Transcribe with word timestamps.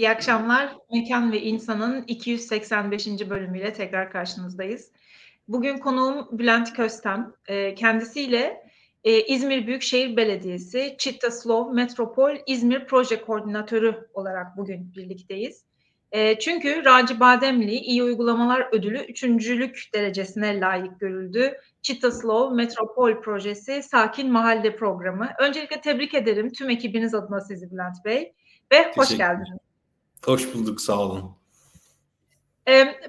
İyi 0.00 0.10
akşamlar. 0.10 0.76
Mekan 0.92 1.32
ve 1.32 1.42
İnsan'ın 1.42 2.04
285. 2.06 3.06
bölümüyle 3.30 3.72
tekrar 3.72 4.12
karşınızdayız. 4.12 4.92
Bugün 5.48 5.78
konuğum 5.78 6.38
Bülent 6.38 6.72
Köstem. 6.72 7.32
Ee, 7.48 7.74
kendisiyle 7.74 8.62
e, 9.04 9.20
İzmir 9.22 9.66
Büyükşehir 9.66 10.16
Belediyesi 10.16 10.94
Çittaslov 10.98 11.72
Metropol 11.72 12.36
İzmir 12.46 12.86
Proje 12.86 13.22
Koordinatörü 13.22 14.08
olarak 14.14 14.56
bugün 14.56 14.94
birlikteyiz. 14.96 15.64
E, 16.12 16.38
çünkü 16.38 16.84
Raci 16.84 17.20
Bademli 17.20 17.74
İyi 17.74 18.02
Uygulamalar 18.02 18.68
Ödülü 18.72 18.98
üçüncülük 18.98 19.82
derecesine 19.94 20.60
layık 20.60 21.00
görüldü. 21.00 21.56
Çittaslov 21.82 22.54
Metropol 22.54 23.20
Projesi 23.20 23.82
Sakin 23.82 24.32
Mahalle 24.32 24.76
Programı. 24.76 25.28
Öncelikle 25.38 25.80
tebrik 25.80 26.14
ederim 26.14 26.52
tüm 26.52 26.70
ekibiniz 26.70 27.14
adına 27.14 27.40
sizi 27.40 27.70
Bülent 27.70 28.04
Bey 28.04 28.32
ve 28.72 28.92
hoş 28.96 29.16
geldiniz. 29.16 29.69
Hoş 30.24 30.54
bulduk, 30.54 30.80
sağ 30.80 30.98
olun. 30.98 31.40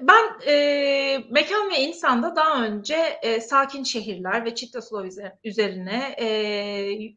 Ben 0.00 0.24
e, 0.46 0.54
mekan 1.30 1.70
ve 1.70 1.80
insanda 1.80 2.36
daha 2.36 2.64
önce 2.64 2.96
e, 3.22 3.40
sakin 3.40 3.82
şehirler 3.82 4.44
ve 4.44 4.54
Çittaslov 4.54 5.04
üzerine 5.44 6.14
e, 6.18 6.26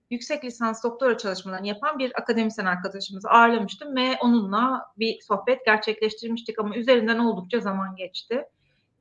yüksek 0.10 0.44
lisans 0.46 0.84
doktora 0.84 1.18
çalışmalarını 1.18 1.68
yapan 1.68 2.00
bir 2.00 2.12
akademisyen 2.22 2.66
arkadaşımızı 2.66 3.30
ağırlamıştım 3.30 3.96
ve 3.96 4.18
onunla 4.22 4.86
bir 4.98 5.22
sohbet 5.22 5.66
gerçekleştirmiştik 5.66 6.60
ama 6.60 6.76
üzerinden 6.76 7.20
oldukça 7.20 7.60
zaman 7.60 7.96
geçti. 7.96 8.44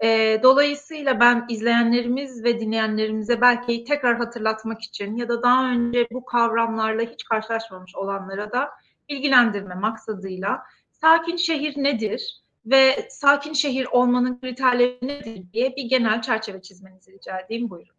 E, 0.02 0.40
dolayısıyla 0.42 1.20
ben 1.20 1.46
izleyenlerimiz 1.48 2.44
ve 2.44 2.60
dinleyenlerimize 2.60 3.40
belki 3.40 3.84
tekrar 3.84 4.16
hatırlatmak 4.16 4.82
için 4.82 5.16
ya 5.16 5.28
da 5.28 5.42
daha 5.42 5.70
önce 5.70 6.06
bu 6.12 6.24
kavramlarla 6.24 7.02
hiç 7.02 7.24
karşılaşmamış 7.24 7.96
olanlara 7.96 8.52
da 8.52 8.70
bilgilendirme 9.08 9.74
maksadıyla 9.74 10.62
sakin 11.04 11.36
şehir 11.36 11.82
nedir 11.82 12.42
ve 12.66 13.08
sakin 13.10 13.52
şehir 13.52 13.86
olmanın 13.86 14.40
kriterleri 14.40 14.98
nedir 15.02 15.42
diye 15.52 15.76
bir 15.76 15.84
genel 15.84 16.22
çerçeve 16.22 16.62
çizmenizi 16.62 17.12
rica 17.12 17.40
edeyim. 17.40 17.70
Buyurun. 17.70 17.94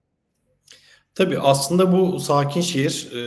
Tabii 1.16 1.39
aslında 1.39 1.92
bu 1.92 2.20
sakin 2.20 2.61
şehir 2.61 3.11
e, 3.14 3.22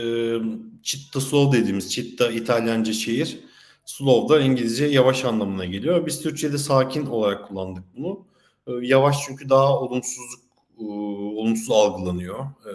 Citta 0.81 1.21
Slow 1.21 1.59
dediğimiz 1.59 1.93
Citta 1.93 2.31
İtalyanca 2.31 2.93
şehir 2.93 3.39
slow 3.85 4.35
da 4.35 4.41
İngilizce 4.41 4.85
yavaş 4.85 5.25
anlamına 5.25 5.65
geliyor. 5.65 6.05
Biz 6.05 6.21
Türkçe'de 6.21 6.57
sakin 6.57 7.05
olarak 7.05 7.47
kullandık 7.47 7.83
bunu. 7.97 8.25
E, 8.67 8.71
yavaş 8.81 9.17
çünkü 9.25 9.49
daha 9.49 9.79
olumsuzluk 9.79 10.48
e, 10.79 10.83
olumsuz 10.83 11.71
algılanıyor. 11.71 12.39
E, 12.39 12.73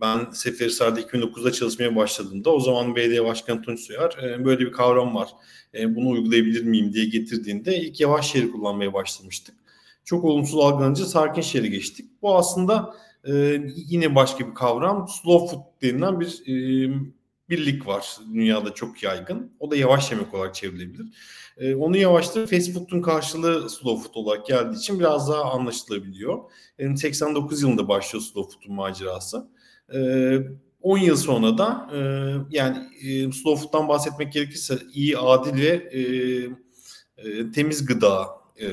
ben 0.00 0.30
Seferihisar'da 0.30 1.00
2009'da 1.00 1.52
çalışmaya 1.52 1.96
başladığımda 1.96 2.50
o 2.50 2.60
zaman 2.60 2.96
belediye 2.96 3.24
başkanı 3.24 3.62
Tunç 3.62 3.80
Soyar 3.80 4.18
e, 4.22 4.44
böyle 4.44 4.66
bir 4.66 4.72
kavram 4.72 5.14
var. 5.14 5.28
E, 5.74 5.96
bunu 5.96 6.08
uygulayabilir 6.08 6.64
miyim 6.64 6.92
diye 6.92 7.04
getirdiğinde 7.04 7.76
ilk 7.80 8.00
yavaş 8.00 8.32
şehri 8.32 8.50
kullanmaya 8.50 8.92
başlamıştık. 8.92 9.54
Çok 10.04 10.24
olumsuz 10.24 10.60
algılanınca 10.60 11.04
sakin 11.04 11.42
şehre 11.42 11.66
geçtik. 11.66 12.22
Bu 12.22 12.36
aslında 12.36 12.94
e, 13.24 13.60
yine 13.74 14.14
başka 14.14 14.48
bir 14.48 14.54
kavram. 14.54 15.08
Slow 15.08 15.56
food 15.56 15.64
denilen 15.82 16.20
bir 16.20 16.42
birlik 17.48 17.86
var 17.86 18.16
dünyada 18.34 18.74
çok 18.74 19.02
yaygın. 19.02 19.52
O 19.60 19.70
da 19.70 19.76
yavaş 19.76 20.10
yemek 20.10 20.34
olarak 20.34 20.54
çevrilebilir. 20.54 21.06
E, 21.56 21.74
onu 21.74 21.96
yavaştırıp 21.96 22.50
fast 22.50 22.72
food'un 22.72 23.02
karşılığı 23.02 23.70
slow 23.70 24.08
food 24.08 24.14
olarak 24.14 24.46
geldiği 24.46 24.76
için 24.76 25.00
biraz 25.00 25.28
daha 25.28 25.52
anlaşılabiliyor. 25.52 26.38
Yani 26.78 26.98
89 26.98 27.62
yılında 27.62 27.88
başlıyor 27.88 28.22
slow 28.22 28.54
food'un 28.54 28.74
macerası. 28.74 29.48
10 30.82 30.98
yıl 30.98 31.16
sonra 31.16 31.58
da 31.58 31.90
e, 31.94 31.98
yani 32.50 32.78
e, 33.02 33.32
slow 33.32 33.62
food'dan 33.62 33.88
bahsetmek 33.88 34.32
gerekirse 34.32 34.78
iyi, 34.92 35.18
adil 35.18 35.62
ve 35.62 35.68
e, 35.68 36.00
e, 37.16 37.50
temiz 37.52 37.86
gıda 37.86 38.26
e, 38.60 38.68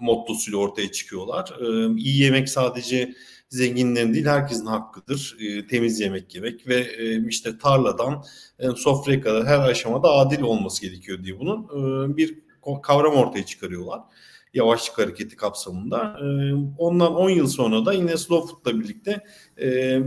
mottosuyla 0.00 0.58
ortaya 0.58 0.92
çıkıyorlar. 0.92 1.54
E, 1.60 1.96
iyi 1.96 2.22
yemek 2.22 2.48
sadece 2.48 3.14
zenginlerin 3.52 4.14
değil 4.14 4.26
herkesin 4.26 4.66
hakkıdır. 4.66 5.36
E, 5.40 5.66
temiz 5.66 6.00
yemek 6.00 6.34
yemek 6.34 6.68
ve 6.68 6.76
e, 6.76 7.28
işte 7.28 7.58
tarladan 7.58 8.24
e, 8.58 8.68
sofraya 8.68 9.20
kadar 9.20 9.46
her 9.46 9.58
aşamada 9.58 10.10
adil 10.10 10.42
olması 10.42 10.82
gerekiyor 10.82 11.24
diye 11.24 11.40
bunun 11.40 11.64
e, 11.64 12.16
bir 12.16 12.38
kavram 12.82 13.14
ortaya 13.14 13.46
çıkarıyorlar 13.46 14.00
yavaşlık 14.54 14.98
hareketi 14.98 15.36
kapsamında. 15.36 16.18
E, 16.20 16.54
ondan 16.78 17.14
10 17.14 17.30
yıl 17.30 17.46
sonra 17.46 17.86
da 17.86 17.92
yine 17.92 18.16
Slow 18.16 18.54
Food'la 18.54 18.80
birlikte 18.80 19.24
e, 19.60 19.98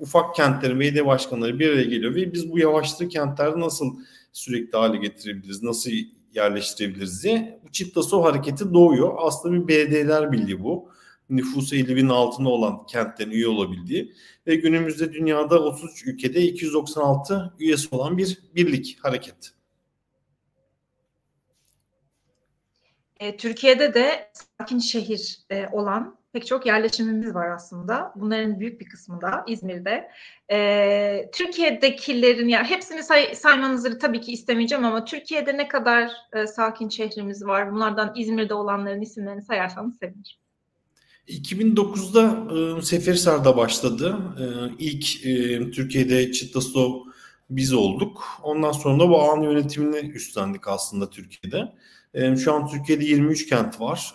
ufak 0.00 0.34
kentlerin 0.34 0.80
belediye 0.80 1.06
başkanları 1.06 1.58
bir 1.58 1.68
araya 1.68 1.84
geliyor 1.84 2.14
ve 2.14 2.32
biz 2.32 2.52
bu 2.52 2.58
yavaşlığı 2.58 3.08
kentlerde 3.08 3.60
nasıl 3.60 3.86
sürekli 4.32 4.78
hale 4.78 4.96
getirebiliriz, 4.96 5.62
nasıl 5.62 5.90
yerleştirebiliriz 6.34 7.24
diye 7.24 7.60
bu 7.64 7.72
Çittaso 7.72 8.24
hareketi 8.24 8.74
doğuyor. 8.74 9.12
Aslında 9.18 9.54
bir 9.54 9.68
belediyeler 9.68 10.32
birliği 10.32 10.64
bu. 10.64 10.88
Nüfusu 11.30 11.76
50 11.76 11.96
bin 11.96 12.08
altında 12.08 12.48
olan 12.48 12.86
kentlerin 12.86 13.30
üye 13.30 13.48
olabildiği 13.48 14.12
ve 14.46 14.54
günümüzde 14.54 15.12
dünyada 15.12 15.64
33 15.64 16.06
ülkede 16.06 16.42
296 16.42 17.54
üyesi 17.58 17.88
olan 17.94 18.18
bir 18.18 18.38
birlik 18.54 18.98
hareket. 19.02 19.52
E, 23.20 23.36
Türkiye'de 23.36 23.94
de 23.94 24.30
sakin 24.58 24.78
şehir 24.78 25.38
e, 25.50 25.66
olan 25.72 26.18
pek 26.32 26.46
çok 26.46 26.66
yerleşimimiz 26.66 27.34
var 27.34 27.50
aslında. 27.50 28.12
Bunların 28.16 28.60
büyük 28.60 28.80
bir 28.80 28.88
kısmı 28.88 29.20
da 29.20 29.44
İzmir'de. 29.46 30.10
E, 30.50 31.30
Türkiye'dekilerin 31.32 32.48
ya 32.48 32.64
hepsini 32.64 33.02
say, 33.02 33.34
saymanızı 33.34 33.98
tabii 33.98 34.20
ki 34.20 34.32
istemeyeceğim 34.32 34.84
ama 34.84 35.04
Türkiye'de 35.04 35.56
ne 35.56 35.68
kadar 35.68 36.12
sakin 36.46 36.88
şehrimiz 36.88 37.46
var? 37.46 37.72
Bunlardan 37.72 38.12
İzmir'de 38.16 38.54
olanların 38.54 39.00
isimlerini 39.00 39.42
sayarsanız 39.42 39.98
sevinirim. 39.98 40.42
2009'da 41.28 42.46
e, 42.78 42.82
Seferisar'da 42.82 43.56
başladı. 43.56 44.18
E, 44.40 44.44
ilk 44.78 45.26
e, 45.26 45.70
Türkiye'de 45.70 46.32
Çittaslov 46.32 47.00
biz 47.50 47.72
olduk. 47.72 48.24
Ondan 48.42 48.72
sonra 48.72 49.04
da 49.04 49.08
bu 49.08 49.22
ağın 49.22 49.42
yönetimini 49.42 49.96
üstlendik 49.96 50.68
aslında 50.68 51.10
Türkiye'de. 51.10 51.72
Şu 52.36 52.52
an 52.52 52.68
Türkiye'de 52.68 53.04
23 53.04 53.46
kent 53.48 53.80
var. 53.80 54.14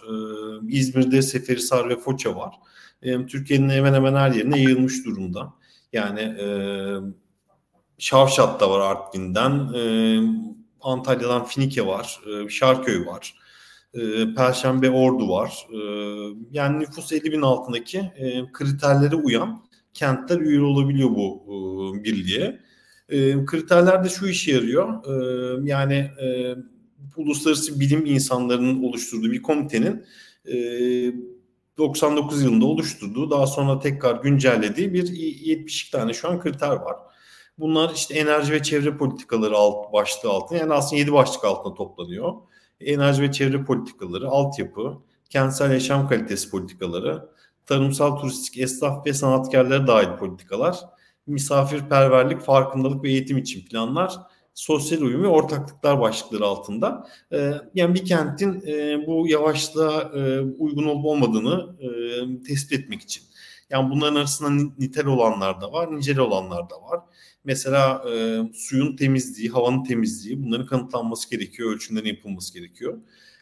İzmir'de 0.67 1.21
Seferihisar 1.21 1.89
ve 1.89 1.95
Foça 1.95 2.35
var. 2.35 2.55
Türkiye'nin 3.01 3.69
hemen 3.69 3.93
hemen 3.93 4.15
her 4.15 4.31
yerine 4.31 4.61
yayılmış 4.61 5.05
durumda. 5.05 5.53
Yani 5.93 6.35
Şavşat'ta 7.97 8.69
var 8.69 8.79
Artvin'den, 8.79 9.69
Antalya'dan 10.81 11.45
Finike 11.45 11.85
var, 11.85 12.19
Şarköy 12.49 13.05
var, 13.05 13.35
Perşembe 14.35 14.89
Ordu 14.89 15.29
var. 15.29 15.67
Yani 16.51 16.79
nüfus 16.79 17.11
50 17.11 17.31
bin 17.31 17.41
altındaki 17.41 18.11
kriterlere 18.53 19.15
uyan 19.15 19.63
kentler 19.93 20.39
üye 20.39 20.61
olabiliyor 20.61 21.09
bu 21.09 21.43
birliğe. 22.03 22.59
Kriterler 23.45 24.03
de 24.03 24.09
şu 24.09 24.27
işe 24.27 24.51
yarıyor. 24.51 25.03
Yani 25.63 26.11
uluslararası 27.17 27.79
bilim 27.79 28.05
insanlarının 28.05 28.83
oluşturduğu 28.83 29.31
bir 29.31 29.41
komitenin 29.41 30.05
e, 30.45 30.55
99 31.77 32.43
yılında 32.43 32.65
oluşturduğu 32.65 33.31
daha 33.31 33.47
sonra 33.47 33.79
tekrar 33.79 34.21
güncellediği 34.21 34.93
bir 34.93 35.07
72 35.07 35.91
tane 35.91 36.13
şu 36.13 36.29
an 36.29 36.39
kriter 36.39 36.75
var. 36.75 36.95
Bunlar 37.59 37.91
işte 37.95 38.13
enerji 38.13 38.53
ve 38.53 38.63
çevre 38.63 38.97
politikaları 38.97 39.55
alt 39.55 39.93
başlığı 39.93 40.29
altında 40.29 40.59
yani 40.59 40.73
aslında 40.73 40.99
7 40.99 41.13
başlık 41.13 41.45
altında 41.45 41.73
toplanıyor. 41.73 42.33
Enerji 42.81 43.21
ve 43.21 43.31
çevre 43.31 43.63
politikaları, 43.63 44.27
altyapı, 44.27 44.97
kentsel 45.29 45.71
yaşam 45.71 46.09
kalitesi 46.09 46.49
politikaları, 46.49 47.29
tarımsal 47.65 48.15
turistik 48.15 48.57
esnaf 48.57 49.05
ve 49.05 49.13
sanatkarlara 49.13 49.87
dair 49.87 50.17
politikalar, 50.17 50.79
misafirperverlik, 51.27 52.41
farkındalık 52.41 53.03
ve 53.03 53.09
eğitim 53.09 53.37
için 53.37 53.65
planlar, 53.65 54.13
sosyal 54.53 55.01
uyum 55.01 55.23
ve 55.23 55.27
ortaklıklar 55.27 56.01
başlıkları 56.01 56.45
altında. 56.45 57.07
E, 57.33 57.53
yani 57.75 57.95
bir 57.95 58.05
kentin 58.05 58.61
e, 58.67 59.07
bu 59.07 59.27
yavaşlığa 59.27 60.01
e, 60.01 60.39
uygun 60.41 60.83
olup 60.83 61.05
olmadığını 61.05 61.75
e, 61.79 61.87
tespit 62.43 62.79
etmek 62.79 63.01
için. 63.01 63.23
Yani 63.69 63.89
bunların 63.91 64.15
arasında 64.15 64.71
nitel 64.77 65.05
olanlar 65.05 65.61
da 65.61 65.71
var, 65.71 65.97
nicel 65.97 66.19
olanlar 66.19 66.69
da 66.69 66.75
var. 66.81 66.99
Mesela 67.43 68.03
e, 68.11 68.41
suyun 68.53 68.95
temizliği, 68.95 69.49
havanın 69.49 69.83
temizliği 69.83 70.43
bunların 70.43 70.65
kanıtlanması 70.65 71.29
gerekiyor, 71.29 71.73
ölçümlerin 71.73 72.07
yapılması 72.07 72.53
gerekiyor. 72.53 72.97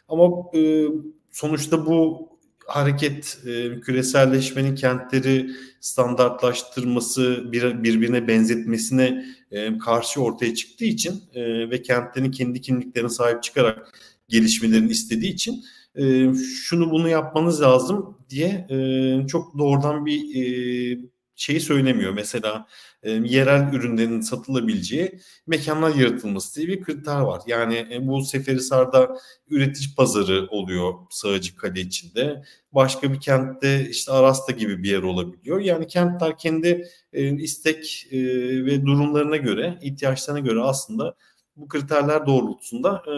Ama 0.08 0.32
e, 0.56 0.86
sonuçta 1.32 1.86
bu 1.86 2.30
hareket 2.68 3.38
e, 3.46 3.80
küreselleşmenin 3.80 4.76
kentleri 4.76 5.50
standartlaştırması 5.80 7.52
bir, 7.52 7.84
birbirine 7.84 8.28
benzetmesine 8.28 9.26
e, 9.52 9.78
karşı 9.78 10.22
ortaya 10.22 10.56
çıktığı 10.56 10.86
için 10.86 11.24
e, 11.34 11.70
ve 11.70 11.82
kentlerin 11.82 12.32
kendi 12.32 12.62
kimliklerine 12.62 13.10
sahip 13.10 13.44
çıkarak 13.44 14.00
gelişmelerini 14.30 14.92
istediği 14.92 15.34
için 15.34 15.64
e, 15.96 16.34
şunu 16.34 16.92
bunu 16.92 17.10
yapmanız 17.10 17.62
lazım 17.62 18.18
diye 18.30 18.68
e, 18.70 19.28
çok 19.28 19.58
doğrudan 19.58 20.06
bir 20.06 20.36
e, 20.36 21.00
şeyi 21.36 21.60
söylemiyor. 21.60 22.14
Mesela 22.14 22.68
e, 23.04 23.12
yerel 23.12 23.74
ürünlerin 23.74 24.22
satılabileceği 24.22 25.20
mekanlar 25.48 25.96
yaratılması 25.96 26.56
diye 26.56 26.68
bir 26.68 26.84
kriter 26.84 27.20
var. 27.20 27.42
Yani 27.48 27.88
e, 27.92 28.08
bu 28.08 28.22
Seferihisar'da 28.22 29.18
üretici 29.50 29.96
pazarı 29.98 30.48
oluyor 30.50 30.94
Sığacık 31.10 31.60
Kale 31.60 31.82
içinde. 31.82 32.44
Başka 32.72 33.14
bir 33.14 33.20
kentte 33.20 33.90
işte 33.90 34.12
Arasta 34.12 34.52
gibi 34.52 34.84
bir 34.84 34.90
yer 34.90 35.04
olabiliyor. 35.04 35.60
Yani 35.60 35.88
kentler 35.88 36.38
kendi 36.38 36.88
e, 37.14 37.34
istek 37.34 38.08
e, 38.12 38.18
ve 38.66 38.86
durumlarına 38.86 39.38
göre, 39.38 39.80
ihtiyaçlarına 39.82 40.40
göre 40.40 40.62
aslında 40.62 41.16
bu 41.56 41.68
kriterler 41.68 42.26
doğrultusunda 42.28 43.04
e, 43.08 43.16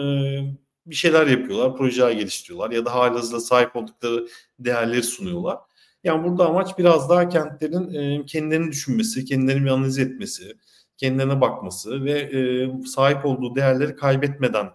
bir 0.86 0.94
şeyler 0.94 1.26
yapıyorlar, 1.26 1.76
projeler 1.76 2.10
geliştiriyorlar 2.10 2.70
ya 2.70 2.84
da 2.84 2.94
halihazırda 2.94 3.40
sahip 3.40 3.76
oldukları 3.76 4.28
değerleri 4.58 5.02
sunuyorlar. 5.02 5.58
Yani 6.08 6.24
burada 6.24 6.46
amaç 6.46 6.78
biraz 6.78 7.10
daha 7.10 7.28
kentlerin 7.28 7.94
e, 7.94 8.26
kendilerini 8.26 8.70
düşünmesi, 8.70 9.24
kendilerini 9.24 9.64
bir 9.64 9.70
analiz 9.70 9.98
etmesi, 9.98 10.56
kendilerine 10.96 11.40
bakması 11.40 12.04
ve 12.04 12.12
e, 12.20 12.70
sahip 12.86 13.26
olduğu 13.26 13.56
değerleri 13.56 13.96
kaybetmeden 13.96 14.66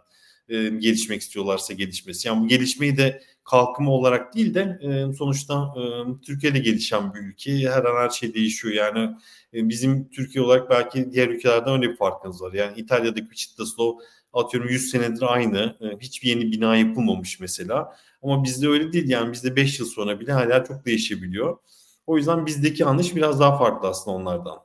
e, 0.49 0.69
gelişmek 0.69 1.21
istiyorlarsa 1.21 1.73
gelişmesi. 1.73 2.27
Yani 2.27 2.43
bu 2.43 2.47
gelişmeyi 2.47 2.97
de 2.97 3.21
kalkınma 3.43 3.91
olarak 3.91 4.35
değil 4.35 4.53
de 4.53 4.79
e, 4.81 5.13
sonuçta 5.13 5.73
e, 5.77 5.81
Türkiye'de 6.25 6.59
gelişen 6.59 7.13
bir 7.13 7.19
ülke. 7.19 7.69
Her 7.69 7.83
an 7.83 8.03
her 8.03 8.09
şey 8.09 8.33
değişiyor. 8.33 8.73
Yani 8.73 9.15
e, 9.53 9.69
bizim 9.69 10.09
Türkiye 10.09 10.43
olarak 10.43 10.69
belki 10.69 11.11
diğer 11.11 11.27
ülkelerden 11.27 11.73
öyle 11.73 11.91
bir 11.91 11.97
farkımız 11.97 12.41
var. 12.41 12.53
Yani 12.53 12.79
İtalya'daki 12.79 13.35
Cittadelo 13.35 13.97
atıyorum 14.33 14.69
100 14.69 14.91
senedir 14.91 15.21
aynı. 15.33 15.77
E, 15.81 15.97
hiçbir 15.99 16.29
yeni 16.29 16.51
bina 16.51 16.75
yapılmamış 16.75 17.39
mesela. 17.39 17.95
Ama 18.21 18.43
bizde 18.43 18.67
öyle 18.67 18.93
değil. 18.93 19.09
Yani 19.09 19.31
bizde 19.33 19.55
5 19.55 19.79
yıl 19.79 19.87
sonra 19.87 20.19
bile 20.19 20.31
hala 20.31 20.63
çok 20.63 20.85
değişebiliyor. 20.85 21.57
O 22.07 22.17
yüzden 22.17 22.45
bizdeki 22.45 22.85
anlayış 22.85 23.15
biraz 23.15 23.39
daha 23.39 23.57
farklı 23.57 23.87
aslında 23.87 24.17
onlardan. 24.17 24.59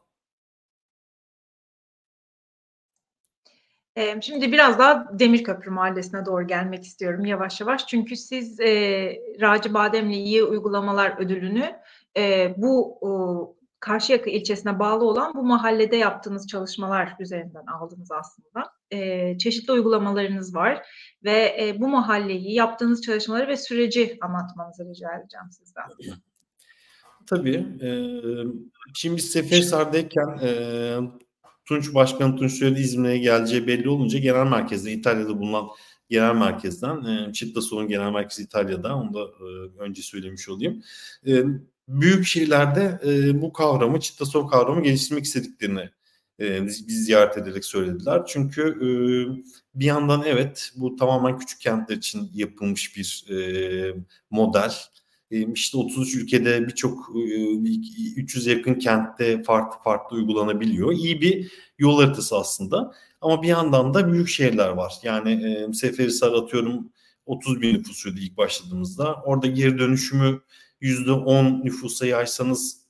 Şimdi 4.21 4.53
biraz 4.53 4.79
daha 4.79 5.19
Demirköprü 5.19 5.71
Mahallesi'ne 5.71 6.27
doğru 6.27 6.47
gelmek 6.47 6.85
istiyorum 6.85 7.25
yavaş 7.25 7.61
yavaş. 7.61 7.87
Çünkü 7.87 8.17
siz 8.17 8.61
e, 8.61 8.73
Raci 9.41 9.75
Bademli 9.75 10.15
İyi 10.15 10.45
Uygulamalar 10.45 11.19
Ödülünü 11.19 11.77
e, 12.17 12.55
bu 12.57 12.99
Karşıyaka 13.81 14.31
ilçesine 14.31 14.79
bağlı 14.79 15.05
olan 15.05 15.35
bu 15.35 15.43
mahallede 15.43 15.97
yaptığınız 15.97 16.47
çalışmalar 16.47 17.17
üzerinden 17.21 17.67
aldınız 17.67 18.11
aslında. 18.13 18.71
E, 18.91 19.39
çeşitli 19.39 19.73
uygulamalarınız 19.73 20.55
var 20.55 20.87
ve 21.25 21.57
e, 21.61 21.81
bu 21.81 21.89
mahalleyi, 21.89 22.55
yaptığınız 22.55 23.03
çalışmaları 23.03 23.49
ve 23.49 23.57
süreci 23.57 24.19
anlatmanızı 24.21 24.85
rica 24.85 25.09
edeceğim 25.21 25.47
sizden. 25.51 25.85
Tabii. 27.27 27.67
E, 27.83 27.91
şimdi 28.95 29.17
biz 29.17 29.31
Seferihisar'dayken 29.31 30.39
e, 30.43 30.51
Tunç 31.65 31.95
Başkan 31.95 32.37
Tunç 32.37 32.53
Süreli 32.53 32.81
İzmir'e 32.81 33.19
geleceği 33.19 33.67
belli 33.67 33.89
olunca 33.89 34.19
genel 34.19 34.47
merkezde 34.47 34.93
İtalya'da 34.93 35.39
bulunan 35.39 35.69
genel 36.11 36.35
merkezden 36.35 37.05
e, 37.05 37.33
Çitlason'un 37.33 37.89
genel 37.89 38.13
merkezi 38.13 38.43
İtalya'da 38.43 38.97
onu 38.97 39.15
da 39.15 39.21
e, 39.21 39.45
önce 39.83 40.03
söylemiş 40.03 40.49
olayım. 40.49 40.83
E, 41.27 41.45
büyük 41.89 42.27
şehirlerde 42.27 43.01
e, 43.07 43.43
bu 43.43 43.53
kavramı 43.53 44.01
Çittason 44.01 44.47
kavramı 44.47 44.83
geliştirmek 44.83 45.25
istediklerini 45.25 45.91
e, 46.41 46.67
biz 46.67 47.05
ziyaret 47.05 47.39
ederek 47.39 47.65
söylediler. 47.65 48.23
Çünkü 48.27 48.63
e, 48.63 48.89
bir 49.75 49.85
yandan 49.85 50.23
evet 50.27 50.73
bu 50.77 50.97
tamamen 50.97 51.39
küçük 51.39 51.61
kentler 51.61 51.97
için 51.97 52.31
yapılmış 52.35 52.97
bir 52.97 53.25
e, 53.31 53.95
model. 54.31 54.73
E, 55.31 55.53
işte 55.53 55.79
33 55.79 56.15
ülkede 56.15 56.67
birçok 56.67 57.11
e, 57.17 57.21
300 58.17 58.47
yakın 58.47 58.75
kentte 58.75 59.43
farklı 59.43 59.83
farklı 59.85 60.17
uygulanabiliyor. 60.17 60.93
İyi 60.93 61.21
bir 61.21 61.53
yol 61.79 62.03
haritası 62.03 62.37
aslında. 62.37 62.95
Ama 63.21 63.43
bir 63.43 63.49
yandan 63.49 63.95
da 63.95 64.13
büyük 64.13 64.29
şehirler 64.29 64.69
var. 64.69 64.95
Yani 65.03 65.33
e, 65.33 65.73
Seferihisar 65.73 66.33
atıyorum 66.33 66.93
30 67.27 67.61
bin 67.61 67.75
nüfusuydu 67.75 68.21
ilk 68.21 68.37
başladığımızda. 68.37 69.15
Orada 69.15 69.47
geri 69.47 69.79
dönüşümü 69.79 70.41
%10 70.83 71.65
nüfusa 71.65 72.07
yaysanız 72.07 72.89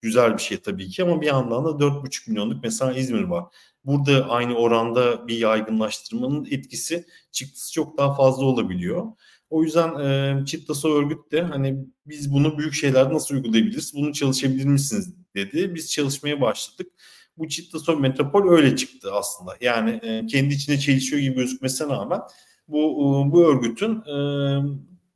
güzel 0.00 0.34
bir 0.34 0.42
şey 0.42 0.58
tabii 0.58 0.88
ki 0.88 1.02
ama 1.02 1.20
bir 1.20 1.26
yandan 1.26 1.64
da 1.64 1.68
4,5 1.68 2.30
milyonluk 2.30 2.64
mesela 2.64 2.92
İzmir 2.92 3.22
var. 3.22 3.44
Burada 3.84 4.28
aynı 4.28 4.54
oranda 4.54 5.28
bir 5.28 5.38
yaygınlaştırmanın 5.38 6.44
etkisi 6.50 7.06
çıktısı 7.32 7.72
çok 7.72 7.98
daha 7.98 8.14
fazla 8.14 8.44
olabiliyor. 8.44 9.06
O 9.50 9.62
yüzden 9.62 9.98
e, 10.00 10.44
Çittasa 10.46 10.88
örgüt 10.88 11.32
de 11.32 11.42
hani 11.42 11.86
biz 12.06 12.32
bunu 12.32 12.58
büyük 12.58 12.74
şeyler 12.74 13.12
nasıl 13.12 13.34
uygulayabiliriz? 13.34 13.94
Bunu 13.94 14.12
çalışabilir 14.12 14.64
misiniz 14.64 15.14
dedi. 15.34 15.74
Biz 15.74 15.92
çalışmaya 15.92 16.40
başladık. 16.40 16.92
Bu 17.36 17.48
Çittasa 17.48 17.96
metropol 17.96 18.50
öyle 18.50 18.76
çıktı 18.76 19.12
aslında. 19.12 19.56
Yani 19.60 19.90
e, 20.02 20.26
kendi 20.26 20.54
içine 20.54 20.78
çelişiyor 20.78 21.22
gibi 21.22 21.34
gözükmesine 21.34 21.88
rağmen 21.88 22.20
bu 22.68 22.78
e, 22.78 23.32
bu 23.32 23.44
örgütün 23.44 23.94
e, 23.94 24.14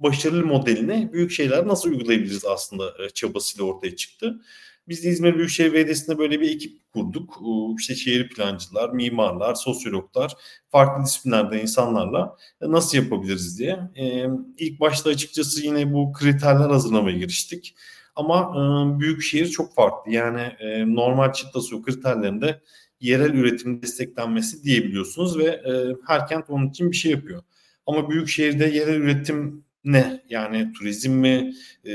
başarılı 0.01 0.47
modelini 0.47 1.11
büyük 1.13 1.31
şeyler 1.31 1.69
nasıl 1.69 1.91
uygulayabiliriz 1.91 2.45
aslında 2.45 2.85
e, 3.05 3.11
çabasıyla 3.11 3.65
ortaya 3.65 3.97
çıktı. 3.97 4.41
Biz 4.89 5.05
de 5.05 5.09
İzmir 5.09 5.35
Büyükşehir 5.35 5.73
Belediyesi'nde 5.73 6.19
böyle 6.19 6.41
bir 6.41 6.51
ekip 6.51 6.93
kurduk. 6.93 7.41
İşte 7.79 7.95
şehir 7.95 8.29
plancılar, 8.29 8.91
mimarlar, 8.91 9.55
sosyologlar, 9.55 10.35
farklı 10.69 11.05
disiplinlerde 11.05 11.63
insanlarla 11.63 12.37
e, 12.61 12.71
nasıl 12.71 12.99
yapabiliriz 12.99 13.59
diye. 13.59 13.81
Ee, 13.97 14.27
ilk 14.59 14.81
başta 14.81 15.11
açıkçası 15.11 15.67
yine 15.67 15.93
bu 15.93 16.13
kriterler 16.13 16.71
hazırlamaya 16.71 17.19
giriştik. 17.19 17.75
Ama 18.17 18.41
e, 18.41 18.61
büyükşehir 19.01 19.49
çok 19.49 19.75
farklı. 19.75 20.13
Yani 20.13 20.41
e, 20.41 20.95
normal 20.95 21.33
çift 21.33 21.59
su 21.59 21.83
kriterlerinde 21.83 22.61
yerel 23.01 23.35
üretim 23.35 23.83
desteklenmesi 23.83 24.65
diyebiliyorsunuz 24.65 25.39
ve 25.39 25.45
e, 25.45 25.97
her 26.07 26.27
kent 26.27 26.51
onun 26.51 26.69
için 26.69 26.91
bir 26.91 26.97
şey 26.97 27.13
yapıyor. 27.13 27.43
Ama 27.87 28.11
büyük 28.11 28.29
şehirde 28.29 28.65
yerel 28.67 28.95
üretim 28.95 29.66
ne? 29.87 30.23
Yani 30.29 30.73
turizm 30.73 31.13
mi, 31.13 31.55
e, 31.85 31.95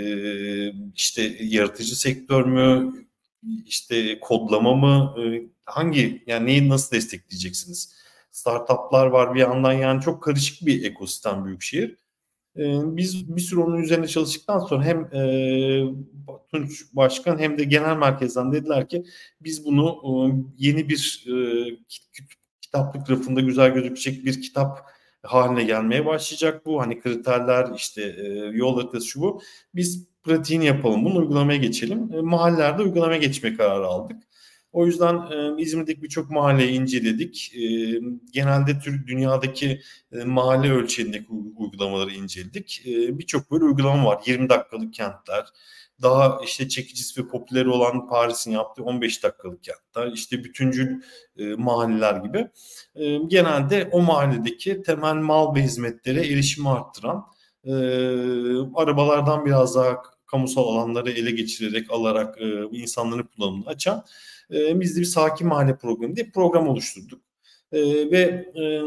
işte 0.95 1.37
yaratıcı 1.41 1.99
sektör 1.99 2.45
mü, 2.45 2.93
işte 3.65 4.19
kodlama 4.19 4.75
mı, 4.75 5.15
e, 5.23 5.43
hangi 5.65 6.23
yani 6.27 6.45
neyi 6.45 6.69
nasıl 6.69 6.95
destekleyeceksiniz? 6.95 7.95
Startuplar 8.31 9.07
var 9.07 9.35
bir 9.35 9.39
yandan 9.39 9.73
yani 9.73 10.01
çok 10.01 10.23
karışık 10.23 10.65
bir 10.67 10.83
ekosistem 10.83 11.45
büyükşehir. 11.45 11.97
E, 12.57 12.63
biz 12.97 13.35
bir 13.35 13.41
süre 13.41 13.59
onun 13.59 13.81
üzerine 13.81 14.07
çalıştıktan 14.07 14.59
sonra 14.59 14.83
hem 14.83 15.15
e, 15.15 15.21
Tunç 16.51 16.85
Başkan 16.93 17.39
hem 17.39 17.57
de 17.57 17.63
genel 17.63 17.97
merkezden 17.97 18.51
dediler 18.51 18.89
ki 18.89 19.03
biz 19.41 19.65
bunu 19.65 20.01
e, 20.05 20.11
yeni 20.57 20.89
bir 20.89 21.25
e, 21.27 21.35
kitaplık 22.61 23.09
rafında 23.09 23.41
güzel 23.41 23.73
gözükecek 23.73 24.25
bir 24.25 24.41
kitap 24.41 24.91
haline 25.23 25.63
gelmeye 25.63 26.05
başlayacak 26.05 26.65
bu. 26.65 26.81
Hani 26.81 26.99
kriterler 27.01 27.67
işte 27.75 28.01
e, 28.01 28.27
yol 28.53 28.81
haritası 28.81 29.07
şu 29.07 29.21
bu. 29.21 29.41
Biz 29.75 30.07
pratiğini 30.23 30.65
yapalım 30.65 31.05
bunu 31.05 31.19
uygulamaya 31.19 31.57
geçelim. 31.57 32.13
E, 32.13 32.21
mahallelerde 32.21 32.83
uygulamaya 32.83 33.17
geçme 33.17 33.55
kararı 33.57 33.85
aldık. 33.85 34.17
O 34.73 34.85
yüzden 34.85 35.15
e, 35.15 35.61
İzmir'deki 35.61 36.03
birçok 36.03 36.31
mahalleyi 36.31 36.71
inceledik. 36.71 37.53
E, 37.55 37.61
genelde 38.33 38.79
tür 38.79 39.07
dünyadaki 39.07 39.81
e, 40.11 40.23
mahalle 40.23 40.71
ölçeğindeki 40.71 41.27
uygulamaları 41.57 42.11
inceledik. 42.11 42.83
E, 42.87 43.19
birçok 43.19 43.51
böyle 43.51 43.63
uygulama 43.63 44.05
var. 44.05 44.21
20 44.25 44.49
dakikalık 44.49 44.93
kentler, 44.93 45.45
daha 46.01 46.39
işte 46.45 46.69
çekicisi 46.69 47.23
ve 47.23 47.27
popüler 47.27 47.65
olan 47.65 48.07
Paris'in 48.07 48.51
yaptığı 48.51 48.83
15 48.83 49.23
dakikalık 49.23 49.63
kentler, 49.63 50.11
işte 50.11 50.43
bütüncül 50.43 51.01
e, 51.37 51.55
mahalleler 51.55 52.15
gibi 52.15 52.47
e, 52.95 53.17
genelde 53.17 53.89
o 53.91 54.01
mahalledeki 54.01 54.81
temel 54.81 55.15
mal 55.15 55.55
ve 55.55 55.61
hizmetlere 55.61 56.19
erişimi 56.19 56.69
arttıran 56.69 57.25
e, 57.63 57.73
arabalardan 58.75 59.45
biraz 59.45 59.75
daha 59.75 60.01
kamusal 60.25 60.67
alanları 60.67 61.11
ele 61.11 61.31
geçirerek 61.31 61.91
alarak 61.91 62.41
e, 62.41 62.63
insanların 62.71 63.29
kullanımını 63.35 63.67
açan 63.67 64.05
e, 64.51 64.79
biz 64.79 64.95
de 64.95 64.99
bir 64.99 65.05
sakin 65.05 65.47
mahalle 65.47 65.77
programı 65.77 66.15
diye 66.15 66.31
program 66.33 66.67
oluşturduk. 66.67 67.21
E, 67.71 67.81
ve 68.11 68.51
e, 68.55 68.81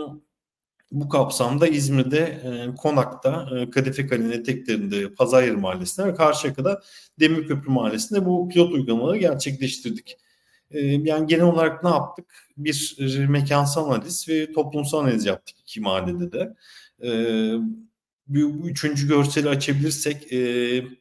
bu 0.94 1.08
kapsamda 1.08 1.66
İzmir'de 1.66 2.18
e, 2.18 2.74
Konak'ta, 2.76 3.48
e, 3.56 3.70
Kadife 3.70 4.06
Kale'nin 4.06 4.30
eteklerinde 4.30 5.14
Pazaryer 5.14 5.54
Mahallesi'nde 5.54 6.06
ve 6.06 6.14
Karşıyaka'da 6.14 6.82
Demirköprü 7.20 7.70
Mahallesi'nde 7.70 8.26
bu 8.26 8.48
pilot 8.48 8.72
uygulamaları 8.72 9.16
gerçekleştirdik. 9.16 10.16
E, 10.70 10.80
yani 10.80 11.26
genel 11.26 11.44
olarak 11.44 11.84
ne 11.84 11.90
yaptık? 11.90 12.26
Bir 12.56 12.96
e, 12.98 13.26
mekansal 13.26 13.90
analiz 13.90 14.28
ve 14.28 14.52
toplumsal 14.52 14.98
analiz 14.98 15.24
yaptık 15.24 15.56
iki 15.60 15.80
mahallede 15.80 16.32
de. 16.32 16.54
E, 17.02 17.10
bu, 18.28 18.62
bu 18.62 18.68
üçüncü 18.68 19.08
görseli 19.08 19.48
açabilirsek 19.48 20.32
e, 20.32 20.38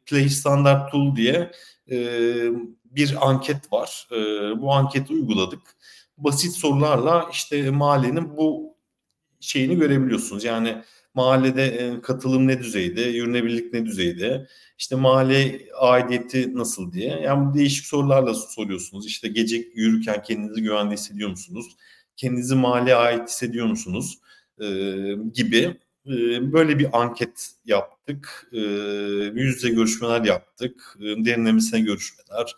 Play 0.05 0.29
Standard 0.29 0.91
Tool 0.91 1.15
diye 1.15 1.51
e, 1.91 1.97
bir 2.85 3.29
anket 3.29 3.73
var. 3.73 4.07
E, 4.11 4.15
bu 4.61 4.73
anketi 4.73 5.13
uyguladık. 5.13 5.61
Basit 6.17 6.55
sorularla 6.55 7.29
işte 7.31 7.71
mahallenin 7.71 8.37
bu 8.37 8.72
şeyini 9.43 9.77
görebiliyorsunuz. 9.77 10.43
Yani 10.43 10.77
mahallede 11.13 11.65
e, 11.65 12.01
katılım 12.01 12.47
ne 12.47 12.59
düzeyde, 12.59 13.01
yürünebilirlik 13.01 13.73
ne 13.73 13.85
düzeyde, 13.85 14.47
işte 14.77 14.95
mahalle 14.95 15.59
aidiyeti 15.79 16.55
nasıl 16.55 16.93
diye. 16.93 17.19
Yani 17.23 17.49
bu 17.49 17.53
değişik 17.57 17.85
sorularla 17.85 18.33
soruyorsunuz. 18.33 19.07
İşte 19.07 19.27
gece 19.27 19.67
yürürken 19.75 20.23
kendinizi 20.23 20.61
güvende 20.61 20.93
hissediyor 20.93 21.29
musunuz? 21.29 21.65
Kendinizi 22.15 22.55
mahalleye 22.55 22.95
ait 22.95 23.29
hissediyor 23.29 23.65
musunuz? 23.65 24.19
E, 24.61 24.65
gibi 25.33 25.77
e, 26.07 26.53
böyle 26.53 26.79
bir 26.79 27.01
anket 27.01 27.51
yaptık. 27.65 28.49
E, 28.53 28.59
yüz 29.33 29.55
yüze 29.55 29.69
görüşmeler 29.69 30.21
yaptık. 30.21 30.97
E, 30.99 31.25
derinlemesine 31.25 31.79
görüşmeler 31.79 32.55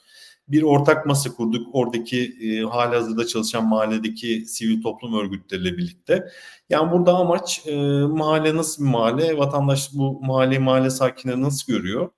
bir 0.47 0.61
ortak 0.61 1.05
masa 1.05 1.33
kurduk. 1.33 1.67
Oradaki 1.73 2.37
e, 2.41 2.61
hali 2.61 2.95
hazırda 2.95 3.27
çalışan 3.27 3.67
mahalledeki 3.67 4.45
sivil 4.45 4.81
toplum 4.81 5.19
örgütleriyle 5.19 5.77
birlikte. 5.77 6.27
Yani 6.69 6.91
burada 6.91 7.13
amaç 7.13 7.67
e, 7.67 7.75
mahalle 8.01 8.55
nasıl 8.55 8.83
bir 8.83 8.89
mahalle, 8.89 9.37
vatandaş 9.37 9.89
bu 9.93 10.21
mahalle 10.21 10.59
mahalle 10.59 10.89
sakinleri 10.89 11.41
nasıl 11.41 11.73
görüyor 11.73 12.09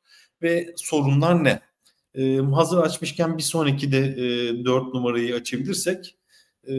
ve 0.42 0.74
sorunlar 0.76 1.44
ne? 1.44 1.60
E, 2.16 2.38
hazır 2.38 2.78
açmışken 2.78 3.38
bir 3.38 3.44
sonraki 3.44 3.92
de 3.92 3.98
e, 4.00 4.66
4 4.66 4.94
numarayı 4.94 5.36
açabilirsek 5.36 6.18
e, 6.68 6.74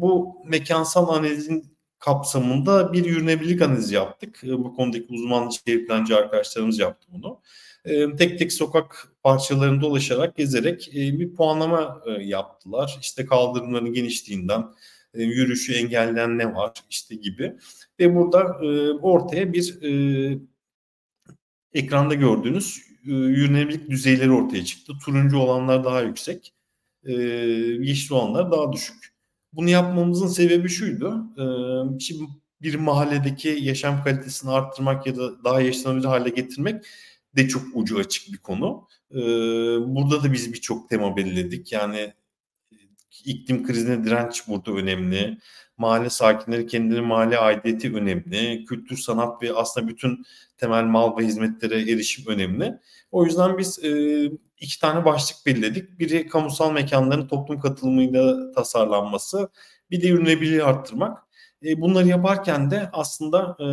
bu 0.00 0.36
mekansal 0.46 1.08
analizin 1.08 1.73
kapsamında 2.04 2.92
bir 2.92 3.04
yürünebilirlik 3.04 3.62
analizi 3.62 3.94
yaptık. 3.94 4.40
E, 4.44 4.48
bu 4.48 4.76
konudaki 4.76 5.06
uzman 5.08 5.48
şehir 5.48 5.86
plancı 5.86 6.16
arkadaşlarımız 6.16 6.78
yaptı 6.78 7.08
bunu. 7.12 7.40
E, 7.84 8.16
tek 8.16 8.38
tek 8.38 8.52
sokak 8.52 9.08
parçalarını 9.22 9.80
dolaşarak, 9.80 10.36
gezerek 10.36 10.88
e, 10.88 11.18
bir 11.18 11.34
puanlama 11.34 12.02
yaptılar. 12.20 12.98
İşte 13.00 13.26
kaldırımların 13.26 13.92
genişliğinden, 13.92 14.64
yürüyüşü 15.14 15.74
engelleyen 15.74 16.38
ne 16.38 16.54
var 16.54 16.72
işte 16.90 17.14
gibi. 17.14 17.56
Ve 18.00 18.14
burada 18.14 18.58
ortaya 19.02 19.52
bir 19.52 19.78
ekranda 21.74 22.14
gördüğünüz 22.14 22.82
yürünebilirlik 23.04 23.90
düzeyleri 23.90 24.30
ortaya 24.30 24.64
çıktı. 24.64 24.92
Turuncu 25.04 25.38
olanlar 25.38 25.84
daha 25.84 26.00
yüksek, 26.00 26.54
yeşil 27.80 28.12
olanlar 28.12 28.52
daha 28.52 28.72
düşük. 28.72 29.13
Bunu 29.56 29.70
yapmamızın 29.70 30.28
sebebi 30.28 30.68
şuydu. 30.68 31.26
E, 31.38 31.44
şimdi 32.00 32.24
bir 32.62 32.74
mahalledeki 32.74 33.48
yaşam 33.48 34.04
kalitesini 34.04 34.50
arttırmak 34.50 35.06
ya 35.06 35.16
da 35.16 35.44
daha 35.44 35.60
yaşanabilir 35.60 36.04
hale 36.04 36.28
getirmek 36.28 36.84
de 37.36 37.48
çok 37.48 37.62
ucu 37.74 37.98
açık 37.98 38.32
bir 38.32 38.38
konu. 38.38 38.88
Ee, 39.10 39.16
burada 39.86 40.22
da 40.22 40.32
biz 40.32 40.52
birçok 40.52 40.88
tema 40.88 41.16
belirledik. 41.16 41.72
Yani 41.72 41.98
e, 42.72 42.76
iklim 43.24 43.66
krizine 43.66 44.04
direnç 44.04 44.48
burada 44.48 44.72
önemli. 44.72 45.38
Mahalle 45.76 46.10
sakinleri 46.10 46.66
kendini 46.66 47.00
mahalle 47.00 47.38
aidiyeti 47.38 47.94
önemli. 47.94 48.64
Kültür, 48.64 48.96
sanat 48.96 49.42
ve 49.42 49.52
aslında 49.52 49.88
bütün 49.88 50.24
temel 50.56 50.84
mal 50.84 51.18
ve 51.18 51.26
hizmetlere 51.26 51.80
erişim 51.80 52.24
önemli. 52.26 52.74
O 53.10 53.24
yüzden 53.24 53.58
biz 53.58 53.84
e, 53.84 53.90
iki 54.64 54.80
tane 54.80 55.04
başlık 55.04 55.46
belirledik. 55.46 55.98
Biri 55.98 56.28
kamusal 56.28 56.72
mekanların 56.72 57.28
toplum 57.28 57.60
katılımıyla 57.60 58.52
tasarlanması. 58.52 59.48
Bir 59.90 60.02
de 60.02 60.08
ürünebilirliği 60.08 60.64
arttırmak. 60.64 61.18
E, 61.64 61.80
bunları 61.80 62.08
yaparken 62.08 62.70
de 62.70 62.90
aslında 62.92 63.56
e, 63.60 63.66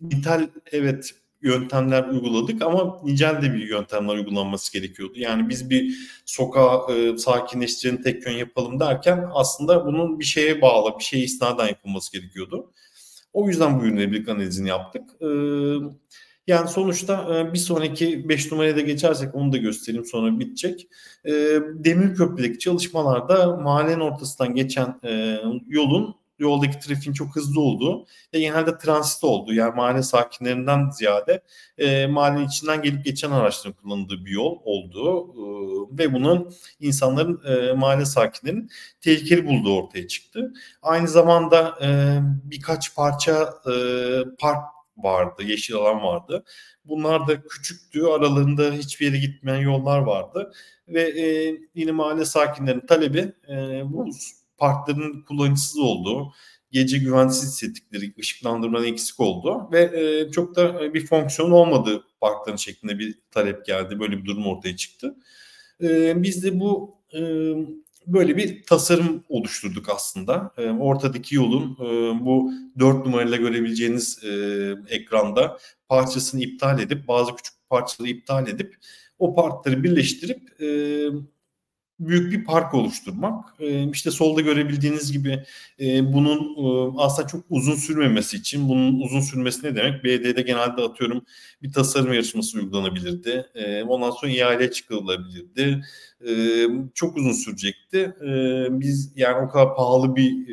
nitel 0.00 0.48
evet 0.72 1.14
yöntemler 1.42 2.08
uyguladık 2.08 2.62
ama 2.62 3.00
nicel 3.04 3.42
de 3.42 3.54
bir 3.54 3.68
yöntemler 3.68 4.14
uygulanması 4.14 4.72
gerekiyordu. 4.72 5.12
Yani 5.16 5.48
biz 5.48 5.70
bir 5.70 5.98
sokağı 6.24 6.92
e, 6.92 7.18
sakinleştirelim 7.18 8.02
tek 8.02 8.26
yön 8.26 8.32
yapalım 8.32 8.80
derken 8.80 9.28
aslında 9.32 9.86
bunun 9.86 10.20
bir 10.20 10.24
şeye 10.24 10.62
bağlı, 10.62 10.98
bir 10.98 11.04
şeye 11.04 11.24
isnaden 11.24 11.66
yapılması 11.66 12.12
gerekiyordu. 12.12 12.72
O 13.32 13.48
yüzden 13.48 13.80
bu 13.80 13.84
yönetmelik 13.84 14.28
analizini 14.28 14.68
yaptık. 14.68 15.02
E, 15.20 15.28
yani 16.48 16.68
sonuçta 16.68 17.36
e, 17.36 17.52
bir 17.52 17.58
sonraki 17.58 18.28
5 18.28 18.52
numaraya 18.52 18.76
da 18.76 18.80
geçersek 18.80 19.34
onu 19.34 19.52
da 19.52 19.56
göstereyim 19.56 20.04
sonra 20.04 20.38
bitecek. 20.38 20.88
E, 21.24 21.32
Demir 21.74 22.14
Köprü'deki 22.14 22.58
çalışmalarda 22.58 23.56
mahallenin 23.56 24.00
ortasından 24.00 24.54
geçen 24.54 25.00
e, 25.04 25.40
yolun 25.68 26.14
yoldaki 26.38 26.78
trafiğin 26.78 27.14
çok 27.14 27.36
hızlı 27.36 27.60
olduğu 27.60 28.06
ve 28.34 28.40
genelde 28.40 28.78
transit 28.78 29.24
olduğu 29.24 29.54
yani 29.54 29.74
mahalle 29.74 30.02
sakinlerinden 30.02 30.90
ziyade 30.90 31.42
e, 31.78 32.06
mahallenin 32.06 32.46
içinden 32.46 32.82
gelip 32.82 33.04
geçen 33.04 33.30
araçların 33.30 33.76
kullanıldığı 33.82 34.24
bir 34.24 34.30
yol 34.30 34.58
olduğu 34.64 35.24
e, 35.24 35.98
ve 35.98 36.12
bunun 36.12 36.54
insanların 36.80 37.40
e, 37.44 37.72
mahalle 37.72 38.04
sakinlerinin 38.04 38.70
tehlikeli 39.00 39.46
bulduğu 39.46 39.76
ortaya 39.76 40.08
çıktı. 40.08 40.52
Aynı 40.82 41.08
zamanda 41.08 41.78
e, 41.82 42.18
birkaç 42.44 42.94
parça 42.94 43.54
e, 43.66 43.74
park 44.38 44.77
vardı, 44.98 45.42
yeşil 45.42 45.74
alan 45.74 46.02
vardı. 46.02 46.44
Bunlar 46.84 47.28
da 47.28 47.42
küçüktü, 47.42 48.02
aralarında 48.02 48.72
hiçbir 48.72 49.06
yere 49.06 49.18
gitmeyen 49.18 49.60
yollar 49.60 49.98
vardı 49.98 50.52
ve 50.88 51.02
e, 51.02 51.56
yine 51.74 51.92
mahalle 51.92 52.24
sakinlerinin 52.24 52.86
talebi 52.86 53.32
e, 53.48 53.82
bu 53.84 54.10
parkların 54.58 55.22
kullanıcısız 55.22 55.78
olduğu, 55.78 56.32
gece 56.72 56.98
güvensiz 56.98 57.50
hissettikleri, 57.50 58.14
ışıklandırmanın 58.18 58.84
eksik 58.84 59.20
olduğu 59.20 59.72
ve 59.72 59.82
e, 59.82 60.30
çok 60.30 60.56
da 60.56 60.84
e, 60.84 60.94
bir 60.94 61.06
fonksiyon 61.06 61.50
olmadığı 61.50 62.04
parkların 62.20 62.56
şeklinde 62.56 62.98
bir 62.98 63.18
talep 63.30 63.66
geldi. 63.66 64.00
Böyle 64.00 64.18
bir 64.18 64.24
durum 64.24 64.46
ortaya 64.46 64.76
çıktı. 64.76 65.16
E, 65.82 66.22
biz 66.22 66.44
de 66.44 66.60
bu 66.60 66.98
e, 67.14 67.20
böyle 68.12 68.36
bir 68.36 68.62
tasarım 68.62 69.24
oluşturduk 69.28 69.88
aslında. 69.88 70.52
E, 70.56 70.70
ortadaki 70.70 71.34
yolun 71.34 71.72
e, 71.80 72.20
bu 72.24 72.52
dört 72.78 73.06
numarayla 73.06 73.36
görebileceğiniz 73.36 74.24
e, 74.24 74.30
ekranda 74.88 75.58
parçasını 75.88 76.42
iptal 76.42 76.80
edip 76.80 77.08
bazı 77.08 77.36
küçük 77.36 77.54
parçaları 77.70 78.10
iptal 78.10 78.48
edip 78.48 78.76
o 79.18 79.34
partları 79.34 79.82
birleştirip 79.84 80.62
e, 80.62 80.66
büyük 82.00 82.32
bir 82.32 82.44
park 82.44 82.74
oluşturmak. 82.74 83.54
E, 83.60 83.90
işte 83.90 84.10
solda 84.10 84.40
görebildiğiniz 84.40 85.12
gibi 85.12 85.42
e, 85.80 86.12
bunun 86.12 86.38
e, 86.38 86.94
aslında 86.98 87.28
çok 87.28 87.44
uzun 87.50 87.74
sürmemesi 87.74 88.36
için, 88.36 88.68
bunun 88.68 89.00
uzun 89.00 89.20
sürmesi 89.20 89.66
ne 89.66 89.76
demek? 89.76 90.04
BD'de 90.04 90.42
genelde 90.42 90.82
atıyorum 90.82 91.24
bir 91.62 91.72
tasarım 91.72 92.12
yarışması 92.12 92.58
uygulanabilirdi. 92.58 93.46
E, 93.54 93.82
ondan 93.82 94.10
sonra 94.10 94.32
ihale 94.32 94.70
çıkılabilirdi. 94.70 95.84
E, 96.28 96.64
çok 96.94 97.16
uzun 97.16 97.32
sürecekti. 97.32 97.98
E, 97.98 98.66
biz 98.70 99.12
yani 99.16 99.46
o 99.46 99.48
kadar 99.48 99.76
pahalı 99.76 100.16
bir 100.16 100.48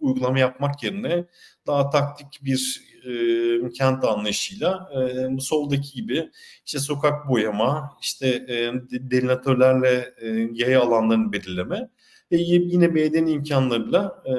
uygulama 0.00 0.38
yapmak 0.38 0.82
yerine 0.82 1.24
daha 1.66 1.90
taktik 1.90 2.44
bir 2.44 2.91
e, 3.06 3.70
kent 3.70 4.04
anlayışıyla 4.04 4.90
e, 4.94 5.40
soldaki 5.40 5.92
gibi 5.92 6.30
işte 6.66 6.78
sokak 6.78 7.28
boyama, 7.28 7.98
işte 8.02 8.26
e, 8.28 8.72
delineatörlerle 8.90 10.14
e, 10.20 10.48
yaya 10.52 10.82
alanlarını 10.82 11.32
belirleme 11.32 11.88
ve 12.32 12.36
yine 12.36 12.94
belediyenin 12.94 13.32
imkanlarıyla 13.32 14.22
e, 14.26 14.34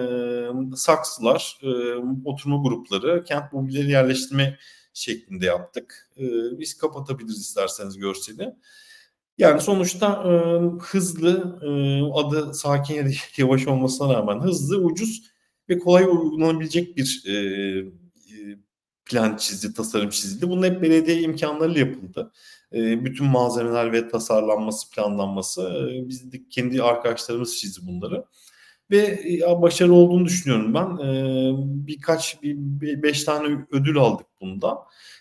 saksılar, 0.76 1.58
e, 1.64 1.68
oturma 2.26 2.58
grupları, 2.64 3.24
kent 3.24 3.54
mobilyaları 3.54 3.92
yerleştirme 3.92 4.58
şeklinde 4.94 5.46
yaptık. 5.46 6.10
E, 6.18 6.24
biz 6.60 6.78
kapatabiliriz 6.78 7.40
isterseniz 7.40 7.98
görseli. 7.98 8.54
Yani 9.38 9.62
sonuçta 9.62 10.08
e, 10.08 10.32
hızlı, 10.82 11.60
e, 11.64 11.70
adı 12.14 12.54
sakin 12.54 12.96
ya 12.96 13.06
da 13.06 13.10
yavaş 13.38 13.68
olmasına 13.68 14.14
rağmen 14.14 14.40
hızlı, 14.40 14.78
ucuz 14.78 15.24
ve 15.70 15.80
kolay 15.80 16.04
uygulanabilecek 16.04 16.98
bir 16.98 17.24
e, 17.28 17.34
plan 19.06 19.36
çizdi, 19.38 19.74
tasarım 19.74 20.10
çizildi. 20.10 20.50
Bunun 20.50 20.64
hep 20.64 20.82
belediye 20.82 21.22
imkanlarıyla 21.22 21.80
yapıldı. 21.80 22.32
E, 22.74 23.06
bütün 23.06 23.28
malzemeler 23.28 23.94
ve 23.94 24.08
tasarlanması, 24.08 24.90
planlanması 24.90 25.62
e, 25.62 26.10
biz 26.10 26.32
de 26.32 26.38
kendi 26.50 26.84
arkadaşlarımız 26.84 27.58
çizdi 27.58 27.88
bunları. 27.88 28.26
Ve 28.92 29.20
e, 29.48 29.62
başarılı 29.62 29.94
olduğunu 29.94 30.26
düşünüyorum 30.26 30.74
ben. 30.74 31.06
E, 31.08 31.52
birkaç, 31.88 32.44
bir, 32.44 33.04
beş 33.04 33.24
tane 33.24 33.66
ödül 33.72 33.98
aldık 33.98 34.28
bunda. 34.42 34.78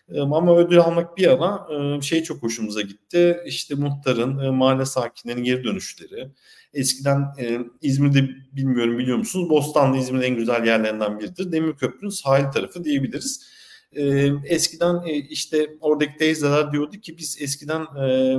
E, 0.09 0.21
ama 0.21 0.57
ödül 0.57 0.79
almak 0.79 1.17
bir 1.17 1.23
yana 1.23 1.67
e, 1.71 2.01
şey 2.01 2.23
çok 2.23 2.43
hoşumuza 2.43 2.81
gitti. 2.81 3.41
İşte 3.47 3.75
muhtarın, 3.75 4.39
e, 4.39 4.51
mahalle 4.51 4.85
sakinlerinin 4.85 5.45
geri 5.45 5.65
dönüşleri. 5.65 6.29
Eskiden 6.75 7.35
e, 7.39 7.59
İzmir'de 7.83 8.29
bilmiyorum 8.53 8.99
biliyor 8.99 9.19
musunuz? 9.19 9.51
Bostanlı 9.51 9.97
İzmir'in 9.97 10.23
en 10.23 10.37
güzel 10.37 10.67
yerlerinden 10.67 11.19
biridir. 11.19 11.53
Demirköprü'nün 11.53 12.11
sahil 12.11 12.45
tarafı 12.45 12.85
diyebiliriz. 12.85 13.62
E, 13.97 14.33
eskiden 14.45 15.03
e, 15.07 15.13
işte 15.13 15.77
oradaki 15.81 16.17
teyzeler 16.17 16.73
diyordu 16.73 16.97
ki 16.97 17.19
biz 17.19 17.37
eskiden 17.41 17.83
e, 17.83 18.37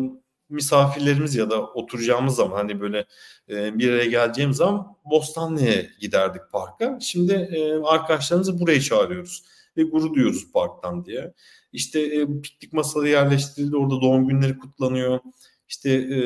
misafirlerimiz 0.49 1.35
ya 1.35 1.49
da 1.49 1.61
oturacağımız 1.61 2.35
zaman 2.35 2.57
hani 2.57 2.81
böyle 2.81 3.05
e, 3.49 3.79
bir 3.79 3.91
yere 3.91 4.05
geleceğimiz 4.05 4.57
zaman 4.57 4.87
Bostanlı'ya 5.05 5.83
giderdik 5.99 6.41
parka. 6.51 6.97
Şimdi 7.01 7.33
e, 7.33 7.73
arkadaşlarımızı 7.73 8.59
buraya 8.59 8.81
çağırıyoruz 8.81 9.43
ve 9.77 9.83
gurur 9.83 10.13
duyuyoruz 10.15 10.51
parktan 10.51 11.05
diye. 11.05 11.33
İşte 11.73 11.99
e, 12.01 12.41
piknik 12.41 12.73
masaları 12.73 13.09
yerleştirildi 13.09 13.77
orada 13.77 14.01
doğum 14.01 14.27
günleri 14.27 14.57
kutlanıyor. 14.57 15.19
İşte 15.67 15.89
e, 15.89 16.17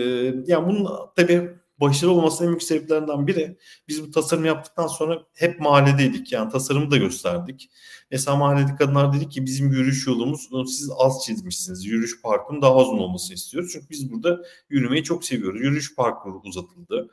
yani 0.48 0.67
bunun 0.67 0.89
tabii 1.15 1.50
başarılı 1.81 2.13
olmasının 2.13 2.48
en 2.48 2.51
büyük 2.51 2.63
sebeplerinden 2.63 3.27
biri 3.27 3.57
biz 3.88 4.07
bu 4.07 4.12
tasarım 4.12 4.46
yaptıktan 4.46 4.88
sonra 4.88 5.24
hep 5.34 5.60
mahalledeydik. 5.60 6.31
Yani 6.31 6.51
tasarımı 6.51 6.91
da 6.91 6.98
gösterdik. 6.98 7.69
Mesela 8.12 8.38
mahallede 8.38 8.75
kadınlar 8.75 9.13
dedik 9.13 9.31
ki 9.31 9.46
bizim 9.46 9.72
yürüyüş 9.72 10.07
yolumuz 10.07 10.50
siz 10.67 10.89
az 10.98 11.25
çizmişsiniz. 11.25 11.86
Yürüyüş 11.86 12.22
parkının 12.22 12.62
daha 12.62 12.75
uzun 12.75 12.98
olmasını 12.98 13.36
istiyoruz. 13.36 13.69
Çünkü 13.74 13.89
biz 13.89 14.12
burada 14.12 14.41
yürümeyi 14.69 15.03
çok 15.03 15.25
seviyoruz. 15.25 15.62
Yürüyüş 15.62 15.96
parkuru 15.96 16.41
uzatıldı. 16.43 17.10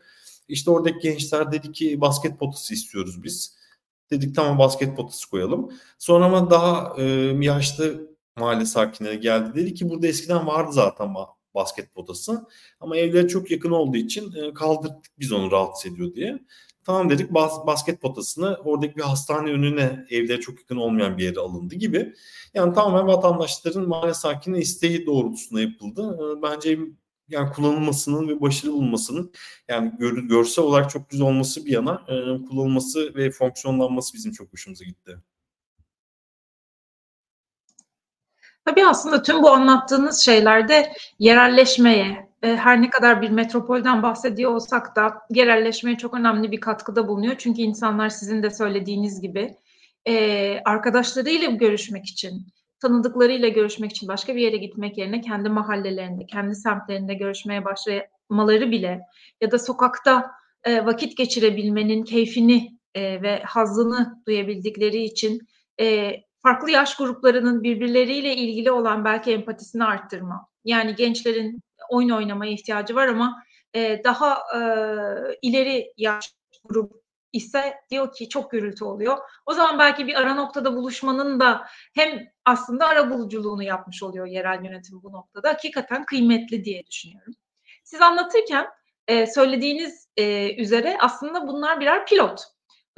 İşte 0.49 0.71
oradaki 0.71 0.99
gençler 0.99 1.53
dedi 1.53 1.73
ki 1.73 2.01
basket 2.01 2.39
potası 2.39 2.75
istiyoruz 2.75 3.25
biz. 3.25 3.57
Dedik 4.11 4.37
tamam 4.37 4.59
basket 4.59 4.97
potası 4.97 5.31
koyalım. 5.31 5.71
Sonra 5.99 6.25
ama 6.25 6.51
daha 6.51 6.95
e, 6.99 7.03
yaşlı 7.41 8.11
mahalle 8.37 8.67
sakinleri 8.67 9.21
geldi. 9.21 9.55
Dedi 9.55 9.75
ki 9.75 9.91
burada 9.91 10.07
eskiden 10.07 10.47
vardı 10.47 10.73
zaten 10.73 11.15
basket 11.55 11.95
potası. 11.95 12.47
Ama 12.81 12.97
evlere 12.97 13.29
çok 13.29 13.51
yakın 13.51 13.71
olduğu 13.71 13.97
için 13.97 14.33
e, 14.33 14.55
kaldırdık 14.55 15.05
biz 15.19 15.33
onu 15.33 15.51
rahatsız 15.51 15.93
ediyor 15.93 16.15
diye. 16.15 16.39
Tamam 16.85 17.11
dedik 17.11 17.35
bas, 17.35 17.67
basket 17.67 18.01
potasını 18.01 18.57
oradaki 18.65 18.97
bir 18.97 19.03
hastane 19.03 19.51
önüne 19.51 20.07
evlere 20.11 20.41
çok 20.41 20.59
yakın 20.59 20.77
olmayan 20.77 21.19
bir 21.19 21.25
yere 21.25 21.41
alındı 21.41 21.75
gibi. 21.75 22.15
Yani 22.55 22.75
tamamen 22.75 23.07
vatandaşların 23.07 23.89
mahalle 23.89 24.15
sakini 24.15 24.59
isteği 24.59 25.07
doğrultusunda 25.07 25.61
yapıldı. 25.61 26.19
E, 26.21 26.43
bence 26.43 26.79
yani 27.29 27.53
kullanılmasının 27.53 28.29
ve 28.29 28.41
başarılı 28.41 28.77
olmasının 28.77 29.33
yani 29.69 29.93
gör, 29.99 30.19
görsel 30.19 30.65
olarak 30.65 30.91
çok 30.91 31.11
güzel 31.11 31.27
olması 31.27 31.67
bir 31.67 31.73
yana 31.73 32.03
e, 32.09 32.15
kullanılması 32.49 33.15
ve 33.15 33.31
fonksiyonlanması 33.31 34.15
bizim 34.15 34.33
çok 34.33 34.53
hoşumuza 34.53 34.85
gitti. 34.85 35.19
Tabii 38.65 38.87
aslında 38.87 39.23
tüm 39.23 39.43
bu 39.43 39.51
anlattığınız 39.51 40.21
şeylerde 40.21 40.93
yerelleşmeye, 41.19 42.29
e, 42.43 42.57
her 42.57 42.83
ne 42.83 42.91
kadar 42.91 43.23
bir 43.23 43.31
metropolden 43.31 44.03
bahsediyor 44.03 44.55
olsak 44.55 44.97
da 44.97 45.15
yerelleşmeye 45.31 45.97
çok 45.97 46.15
önemli 46.15 46.53
bir 46.53 46.61
katkıda 46.61 47.09
bulunuyor. 47.09 47.35
Çünkü 47.39 47.63
insanlar 47.63 48.09
sizin 48.09 48.43
de 48.43 48.51
söylediğiniz 48.51 49.21
gibi 49.21 49.57
e, 50.09 50.61
arkadaşlarıyla 50.65 51.51
görüşmek 51.51 52.07
için, 52.07 52.47
tanıdıklarıyla 52.81 53.49
görüşmek 53.49 53.91
için 53.91 54.09
başka 54.09 54.37
bir 54.37 54.41
yere 54.41 54.57
gitmek 54.57 54.99
yerine 54.99 55.21
kendi 55.21 55.49
mahallelerinde, 55.49 56.27
kendi 56.27 56.55
semtlerinde 56.55 57.15
görüşmeye 57.15 57.65
başlamaları 57.65 58.71
bile 58.71 59.01
ya 59.41 59.51
da 59.51 59.59
sokakta 59.59 60.31
e, 60.65 60.87
vakit 60.87 61.17
geçirebilmenin 61.17 62.05
keyfini 62.05 62.75
ve 62.97 63.43
hazzını 63.45 64.23
duyabildikleri 64.27 65.05
için 65.05 65.41
farklı 66.45 66.71
yaş 66.71 66.97
gruplarının 66.97 67.63
birbirleriyle 67.63 68.37
ilgili 68.37 68.71
olan 68.71 69.05
belki 69.05 69.33
empatisini 69.33 69.85
arttırma. 69.85 70.49
Yani 70.65 70.95
gençlerin 70.95 71.61
oyun 71.89 72.11
oynamaya 72.11 72.53
ihtiyacı 72.53 72.95
var 72.95 73.09
ama 73.09 73.43
e, 73.75 74.05
daha 74.05 74.35
e, 74.35 74.59
ileri 75.43 75.93
yaş 75.97 76.35
grup 76.65 77.05
ise 77.33 77.75
diyor 77.91 78.15
ki 78.15 78.29
çok 78.29 78.51
gürültü 78.51 78.85
oluyor. 78.85 79.19
O 79.47 79.53
zaman 79.53 79.79
belki 79.79 80.07
bir 80.07 80.21
ara 80.21 80.35
noktada 80.35 80.77
buluşmanın 80.77 81.41
da 81.41 81.67
hem 81.95 82.27
aslında 82.45 82.87
ara 82.87 83.11
buluculuğunu 83.11 83.63
yapmış 83.63 84.03
oluyor 84.03 84.27
yerel 84.27 84.65
yönetim 84.65 85.03
bu 85.03 85.13
noktada. 85.13 85.49
Hakikaten 85.49 86.05
kıymetli 86.05 86.65
diye 86.65 86.87
düşünüyorum. 86.87 87.35
Siz 87.85 88.01
anlatırken 88.01 88.67
e, 89.09 89.27
söylediğiniz 89.27 90.09
e, 90.17 90.55
üzere 90.63 90.97
aslında 91.01 91.49
bunlar 91.49 91.81
birer 91.81 92.07
pilot. 92.07 92.41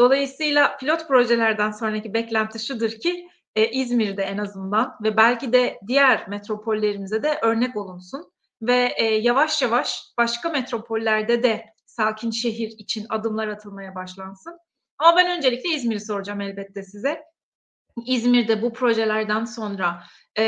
Dolayısıyla 0.00 0.76
pilot 0.76 1.08
projelerden 1.08 1.70
sonraki 1.70 2.14
beklenti 2.14 2.58
şudur 2.58 2.90
ki 2.90 3.28
e, 3.56 3.70
İzmir'de 3.70 4.22
en 4.22 4.38
azından 4.38 4.96
ve 5.02 5.16
belki 5.16 5.52
de 5.52 5.80
diğer 5.86 6.28
metropollerimize 6.28 7.22
de 7.22 7.38
örnek 7.42 7.76
olunsun 7.76 8.32
ve 8.62 8.94
e, 8.96 9.04
yavaş 9.04 9.62
yavaş 9.62 10.02
başka 10.18 10.48
metropollerde 10.48 11.42
de 11.42 11.64
sakin 11.86 12.30
şehir 12.30 12.68
için 12.68 13.06
adımlar 13.08 13.48
atılmaya 13.48 13.94
başlansın. 13.94 14.58
Ama 14.98 15.16
ben 15.16 15.36
öncelikle 15.36 15.70
İzmir'i 15.70 16.00
soracağım 16.00 16.40
elbette 16.40 16.82
size. 16.82 17.22
İzmir'de 18.06 18.62
bu 18.62 18.73
projelerden 18.73 19.45
sonra 19.45 20.02
e, 20.38 20.42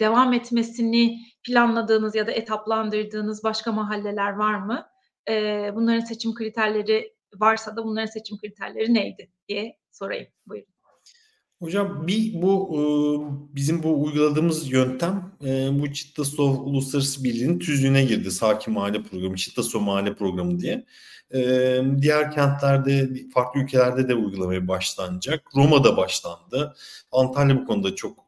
devam 0.00 0.32
etmesini 0.32 1.18
planladığınız 1.46 2.14
ya 2.14 2.26
da 2.26 2.32
etaplandırdığınız 2.32 3.44
başka 3.44 3.72
mahalleler 3.72 4.32
var 4.32 4.54
mı? 4.54 4.86
E, 5.28 5.32
bunların 5.74 6.04
seçim 6.04 6.34
kriterleri 6.34 7.14
varsa 7.34 7.76
da 7.76 7.84
bunların 7.84 8.06
seçim 8.06 8.38
kriterleri 8.38 8.94
neydi 8.94 9.30
diye 9.48 9.76
sorayım. 9.92 10.28
Buyurun. 10.46 10.77
Hocam 11.60 12.06
bir 12.06 12.42
bu 12.42 12.70
e, 12.74 12.80
bizim 13.56 13.82
bu 13.82 14.02
uyguladığımız 14.04 14.70
yöntem 14.72 15.32
e, 15.44 15.68
bu 15.80 15.92
Çittasov 15.92 16.54
Uluslararası 16.54 17.24
Birliği'nin 17.24 17.58
tüzüğüne 17.58 18.04
girdi. 18.04 18.30
Sakin 18.30 18.74
Mahalle 18.74 19.02
Programı, 19.02 19.36
Çittasov 19.36 19.80
Mahalle 19.80 20.14
Programı 20.14 20.60
diye. 20.60 20.84
E, 21.34 21.40
diğer 22.00 22.30
kentlerde, 22.30 23.10
farklı 23.34 23.60
ülkelerde 23.60 24.08
de 24.08 24.14
uygulamaya 24.14 24.68
başlanacak. 24.68 25.50
Roma'da 25.56 25.96
başlandı. 25.96 26.74
Antalya 27.12 27.56
bu 27.56 27.66
konuda 27.66 27.94
çok 27.94 28.18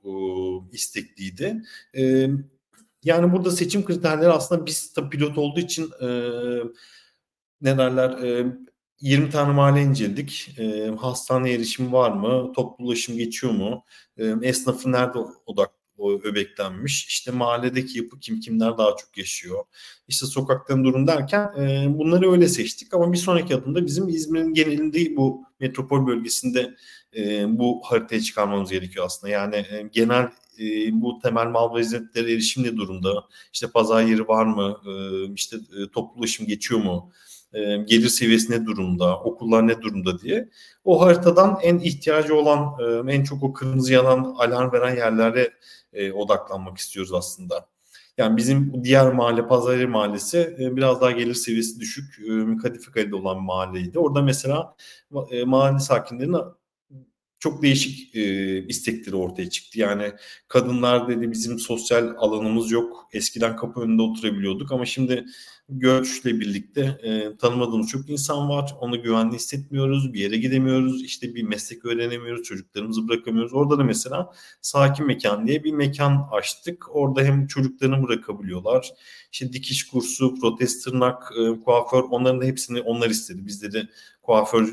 istekliydi. 0.72 1.62
Yani 3.04 3.32
burada 3.32 3.50
seçim 3.50 3.84
kriterleri 3.84 4.30
aslında 4.30 4.66
biz 4.66 4.94
pilot 5.10 5.38
olduğu 5.38 5.60
için 5.60 5.90
ne 7.60 7.78
derler 7.78 8.10
20 9.00 9.30
tane 9.30 9.52
mahalle 9.52 9.82
inceledik. 9.82 10.54
E, 10.58 10.90
hastane 11.00 11.52
erişimi 11.52 11.92
var 11.92 12.10
mı? 12.10 12.52
Toplu 12.52 12.84
ulaşım 12.84 13.16
geçiyor 13.16 13.52
mu? 13.52 13.84
E, 14.18 14.34
esnafı 14.42 14.92
nerede 14.92 15.18
odak 15.46 15.70
o 15.98 16.12
öbeklenmiş. 16.12 17.06
İşte 17.06 17.30
mahalledeki 17.30 17.98
yapı 17.98 18.20
kim 18.20 18.40
kimler 18.40 18.78
daha 18.78 18.96
çok 18.96 19.18
yaşıyor. 19.18 19.64
İşte 20.08 20.26
sokakların 20.26 20.84
durum 20.84 21.06
derken 21.06 21.52
e, 21.58 21.86
bunları 21.98 22.32
öyle 22.32 22.48
seçtik. 22.48 22.94
Ama 22.94 23.12
bir 23.12 23.18
sonraki 23.18 23.54
adımda 23.54 23.86
bizim 23.86 24.08
İzmir'in 24.08 24.54
genelinde 24.54 25.16
bu 25.16 25.44
metropol 25.60 26.06
bölgesinde 26.06 26.74
e, 27.16 27.44
bu 27.58 27.80
haritaya 27.84 28.20
çıkarmamız 28.20 28.70
gerekiyor 28.70 29.06
aslında. 29.06 29.32
Yani 29.32 29.56
e, 29.56 29.88
genel 29.92 30.28
e, 30.60 30.64
bu 30.92 31.18
temel 31.22 31.46
mal 31.46 31.74
ve 31.74 31.80
hizmetlere 31.80 32.32
erişim 32.32 32.62
ne 32.62 32.76
durumda? 32.76 33.24
İşte 33.52 33.66
pazar 33.66 34.02
yeri 34.02 34.28
var 34.28 34.46
mı? 34.46 34.76
E, 34.86 34.92
işte 35.34 35.56
e, 35.56 35.90
toplu 35.90 36.20
ulaşım 36.20 36.46
geçiyor 36.46 36.80
mu? 36.80 37.12
E, 37.52 37.76
gelir 37.76 38.08
seviyesi 38.08 38.52
ne 38.52 38.66
durumda, 38.66 39.20
okullar 39.20 39.66
ne 39.68 39.82
durumda 39.82 40.18
diye 40.18 40.48
o 40.84 41.00
haritadan 41.00 41.58
en 41.62 41.78
ihtiyacı 41.78 42.36
olan, 42.36 42.74
e, 43.08 43.14
en 43.14 43.24
çok 43.24 43.42
o 43.42 43.52
kırmızı 43.52 43.92
yanan 43.92 44.34
alarm 44.38 44.72
veren 44.72 44.96
yerlere 44.96 45.50
e, 45.92 46.12
odaklanmak 46.12 46.78
istiyoruz 46.78 47.12
aslında. 47.12 47.66
Yani 48.18 48.36
bizim 48.36 48.84
diğer 48.84 49.12
mahalle 49.12 49.46
Pazarı 49.46 49.88
Mahallesi 49.88 50.56
biraz 50.58 51.00
daha 51.00 51.10
gelir 51.10 51.34
seviyesi 51.34 51.80
düşük, 51.80 52.20
kadife 52.62 52.92
kalitede 52.92 53.16
olan 53.16 53.42
mahalleydi. 53.42 53.98
Orada 53.98 54.22
mesela 54.22 54.76
mahalle 55.46 55.78
sakinlerinin 55.78 56.38
çok 57.40 57.62
değişik 57.62 58.16
e, 58.16 58.66
istekleri 58.66 59.16
ortaya 59.16 59.50
çıktı. 59.50 59.80
Yani 59.80 60.12
kadınlar 60.48 61.08
dedi 61.08 61.30
bizim 61.30 61.58
sosyal 61.58 62.14
alanımız 62.18 62.70
yok. 62.70 63.08
Eskiden 63.12 63.56
kapı 63.56 63.80
önünde 63.80 64.02
oturabiliyorduk 64.02 64.72
ama 64.72 64.86
şimdi 64.86 65.24
göçle 65.68 66.40
birlikte 66.40 66.80
e, 67.02 67.36
tanımadığımız 67.36 67.88
çok 67.88 68.10
insan 68.10 68.48
var. 68.48 68.74
Onu 68.80 69.02
güvenli 69.02 69.34
hissetmiyoruz. 69.34 70.12
Bir 70.12 70.20
yere 70.20 70.36
gidemiyoruz. 70.36 71.04
İşte 71.04 71.34
bir 71.34 71.42
meslek 71.42 71.84
öğrenemiyoruz. 71.84 72.42
Çocuklarımızı 72.42 73.08
bırakamıyoruz. 73.08 73.54
Orada 73.54 73.78
da 73.78 73.84
mesela 73.84 74.32
sakin 74.60 75.06
mekan 75.06 75.46
diye 75.46 75.64
bir 75.64 75.72
mekan 75.72 76.28
açtık. 76.32 76.96
Orada 76.96 77.22
hem 77.22 77.46
çocuklarını 77.46 78.02
bırakabiliyorlar. 78.02 78.90
İşte 79.32 79.52
dikiş 79.52 79.86
kursu, 79.86 80.34
protez 80.34 80.84
tırnak, 80.84 81.32
e, 81.38 81.60
kuaför 81.60 82.02
onların 82.10 82.40
da 82.40 82.44
hepsini 82.44 82.80
onlar 82.80 83.10
istedi. 83.10 83.46
Bizleri 83.46 83.88
kuaför 84.22 84.72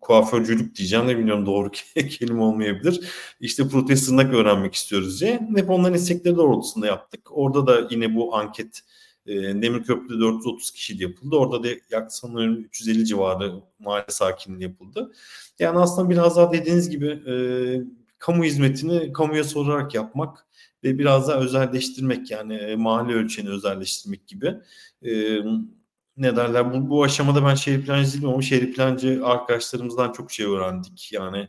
kuaförcülük 0.00 0.76
diyeceğim 0.76 1.08
de 1.08 1.18
bilmiyorum 1.18 1.46
doğru 1.46 1.70
kelime 2.10 2.42
olmayabilir. 2.42 3.00
İşte 3.40 3.68
protez 3.68 4.06
tırnak 4.06 4.34
öğrenmek 4.34 4.74
istiyoruz 4.74 5.20
diye. 5.20 5.48
Hep 5.56 5.70
onların 5.70 5.94
istekleri 5.94 6.36
doğrultusunda 6.36 6.86
yaptık. 6.86 7.20
Orada 7.30 7.66
da 7.66 7.88
yine 7.90 8.14
bu 8.14 8.36
anket 8.36 8.80
e, 9.26 9.34
Demirköprü'de 9.34 10.20
430 10.20 10.70
kişi 10.70 11.02
yapıldı. 11.02 11.36
Orada 11.36 11.62
da 11.62 11.68
yaklaşık 11.68 12.12
sanıyorum 12.12 12.56
350 12.56 13.06
civarı 13.06 13.52
mahalle 13.78 14.04
sakinliği 14.08 14.62
yapıldı. 14.62 15.12
Yani 15.58 15.78
aslında 15.78 16.10
biraz 16.10 16.36
daha 16.36 16.52
dediğiniz 16.52 16.90
gibi 16.90 17.06
e, 17.06 17.34
kamu 18.18 18.44
hizmetini 18.44 19.12
kamuya 19.12 19.44
sorarak 19.44 19.94
yapmak 19.94 20.46
ve 20.84 20.98
biraz 20.98 21.28
daha 21.28 21.38
özelleştirmek 21.38 22.30
yani 22.30 22.54
e, 22.54 22.76
mahalle 22.76 23.12
ölçeğini 23.12 23.50
özelleştirmek 23.50 24.26
gibi. 24.26 24.54
E, 25.02 25.38
ne 26.18 26.36
derler 26.36 26.74
bu, 26.74 26.90
bu 26.90 27.04
aşamada 27.04 27.44
ben 27.44 27.54
şehir 27.54 27.86
plancı 27.86 28.12
değilim 28.12 28.28
ama 28.28 28.42
şehir 28.42 28.72
plancı 28.72 29.20
arkadaşlarımızdan 29.24 30.12
çok 30.12 30.32
şey 30.32 30.46
öğrendik. 30.46 31.12
Yani 31.12 31.48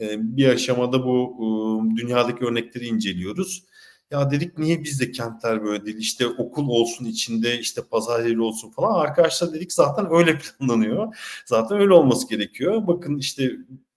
e, 0.00 0.36
bir 0.36 0.48
aşamada 0.48 1.04
bu 1.04 1.36
e, 1.38 1.96
dünyadaki 1.96 2.44
örnekleri 2.44 2.86
inceliyoruz. 2.86 3.64
Ya 4.10 4.30
dedik 4.30 4.58
niye 4.58 4.84
bizde 4.84 5.12
kentler 5.12 5.64
böyle 5.64 5.86
değil? 5.86 5.96
İşte 5.96 6.26
okul 6.26 6.68
olsun 6.68 7.04
içinde 7.04 7.58
işte 7.58 7.82
pazar 7.90 8.24
yeri 8.24 8.40
olsun 8.40 8.70
falan. 8.70 9.00
Arkadaşlar 9.00 9.52
dedik 9.52 9.72
zaten 9.72 10.06
öyle 10.10 10.38
planlanıyor. 10.58 11.16
Zaten 11.46 11.80
öyle 11.80 11.92
olması 11.92 12.28
gerekiyor. 12.28 12.86
Bakın 12.86 13.18
işte 13.18 13.50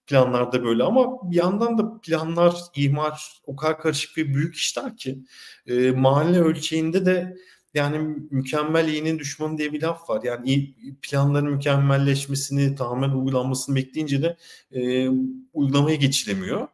planlarda 0.07 0.63
böyle 0.63 0.83
ama 0.83 1.31
bir 1.31 1.35
yandan 1.35 1.77
da 1.77 1.99
planlar, 2.01 2.55
imar 2.75 3.41
o 3.45 3.55
kadar 3.55 3.79
karışık 3.79 4.17
ve 4.17 4.33
büyük 4.33 4.55
işler 4.55 4.97
ki 4.97 5.19
e, 5.67 5.91
mahalle 5.91 6.39
ölçeğinde 6.39 7.05
de 7.05 7.37
yani 7.73 7.97
mükemmel 8.31 8.87
iyinin 8.87 9.19
düşmanı 9.19 9.57
diye 9.57 9.73
bir 9.73 9.81
laf 9.81 10.09
var. 10.09 10.23
Yani 10.23 10.49
iyi 10.49 10.75
planların 11.01 11.49
mükemmelleşmesini, 11.49 12.75
tamamen 12.75 13.09
uygulanmasını 13.09 13.75
bekleyince 13.75 14.21
de 14.21 14.37
e, 14.71 15.09
uygulamaya 15.53 15.95
geçilemiyor. 15.95 16.67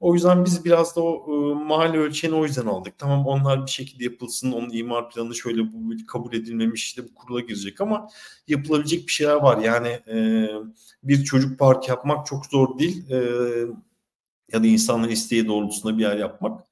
O 0.00 0.14
yüzden 0.14 0.44
biz 0.44 0.64
biraz 0.64 0.96
da 0.96 1.00
o 1.00 1.26
e, 1.34 1.54
mahalle 1.64 1.98
ölçeğini 1.98 2.36
o 2.36 2.44
yüzden 2.44 2.66
aldık. 2.66 2.98
Tamam 2.98 3.26
onlar 3.26 3.66
bir 3.66 3.70
şekilde 3.70 4.04
yapılsın, 4.04 4.52
onun 4.52 4.70
imar 4.70 5.10
planı 5.10 5.34
şöyle 5.34 5.72
bu 5.72 6.06
kabul 6.06 6.32
edilmemiş 6.34 6.84
işte 6.84 7.04
bu 7.04 7.14
kurula 7.14 7.40
girecek 7.40 7.80
ama 7.80 8.08
yapılabilecek 8.48 9.06
bir 9.06 9.12
şeyler 9.12 9.34
var. 9.34 9.58
Yani 9.58 9.88
e, 9.88 10.48
bir 11.02 11.24
çocuk 11.24 11.58
park 11.58 11.88
yapmak 11.88 12.26
çok 12.26 12.46
zor 12.46 12.78
değil. 12.78 13.10
E, 13.10 13.16
ya 14.52 14.62
da 14.62 14.66
insanların 14.66 15.12
isteği 15.12 15.46
doğrultusunda 15.48 15.98
bir 15.98 16.02
yer 16.02 16.16
yapmak. 16.16 16.66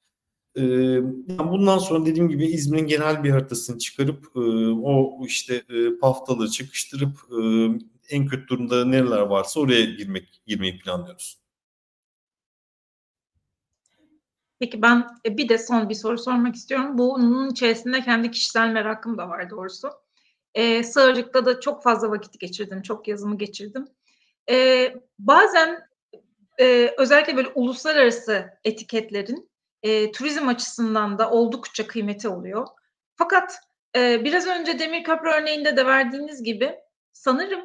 E, 0.55 0.61
yani 0.61 1.51
bundan 1.51 1.77
sonra 1.77 2.05
dediğim 2.05 2.29
gibi 2.29 2.45
İzmir'in 2.45 2.87
genel 2.87 3.23
bir 3.23 3.29
haritasını 3.29 3.77
çıkarıp 3.77 4.25
e, 4.35 4.39
o 4.69 5.25
işte 5.25 5.55
e, 5.55 5.97
paftaları 6.01 6.49
çıkıştırıp 6.49 7.17
e, 7.31 7.39
en 8.09 8.27
kötü 8.27 8.47
durumda 8.47 8.85
nereler 8.85 9.21
varsa 9.21 9.59
oraya 9.59 9.85
girmek 9.85 10.41
girmeyi 10.47 10.79
planlıyoruz. 10.79 11.39
Peki 14.59 14.81
ben 14.81 15.07
e, 15.25 15.37
bir 15.37 15.49
de 15.49 15.57
son 15.57 15.89
bir 15.89 15.95
soru 15.95 16.17
sormak 16.17 16.55
istiyorum. 16.55 16.97
Bunun 16.97 17.49
içerisinde 17.49 18.01
kendi 18.01 18.31
kişisel 18.31 18.69
merakım 18.69 19.17
da 19.17 19.29
var 19.29 19.49
doğrusu. 19.49 19.89
Ee, 20.53 20.83
Sığırcık'ta 20.83 21.45
da 21.45 21.59
çok 21.59 21.83
fazla 21.83 22.11
vakit 22.11 22.39
geçirdim, 22.39 22.81
çok 22.81 23.07
yazımı 23.07 23.37
geçirdim. 23.37 23.85
Ee, 24.49 24.95
bazen 25.19 25.79
e, 26.59 26.93
özellikle 26.97 27.37
böyle 27.37 27.49
uluslararası 27.55 28.45
etiketlerin 28.63 29.49
e, 29.85 30.11
turizm 30.11 30.47
açısından 30.47 31.19
da 31.19 31.31
oldukça 31.31 31.87
kıymeti 31.87 32.29
oluyor. 32.29 32.67
Fakat 33.15 33.59
e, 33.95 34.23
biraz 34.23 34.47
önce 34.47 34.79
Demir 34.79 35.03
Köprü 35.03 35.29
örneğinde 35.29 35.77
de 35.77 35.85
verdiğiniz 35.85 36.43
gibi 36.43 36.75
sanırım 37.13 37.61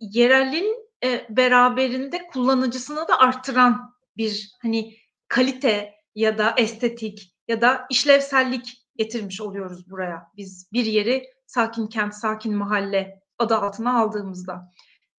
yerelin 0.00 0.88
e, 1.04 1.26
beraberinde 1.28 2.26
kullanıcısını 2.26 3.08
da 3.08 3.18
arttıran 3.18 3.94
bir 4.16 4.56
hani 4.62 4.96
kalite 5.28 5.94
ya 6.14 6.38
da 6.38 6.54
estetik 6.56 7.34
ya 7.48 7.60
da 7.60 7.86
işlevsellik 7.90 8.84
getirmiş 8.96 9.40
oluyoruz 9.40 9.90
buraya. 9.90 10.22
Biz 10.36 10.68
bir 10.72 10.84
yeri 10.84 11.24
sakin 11.46 11.86
kent, 11.86 12.14
sakin 12.14 12.54
mahalle 12.54 13.22
adı 13.38 13.56
altına 13.56 14.00
aldığımızda. 14.00 14.70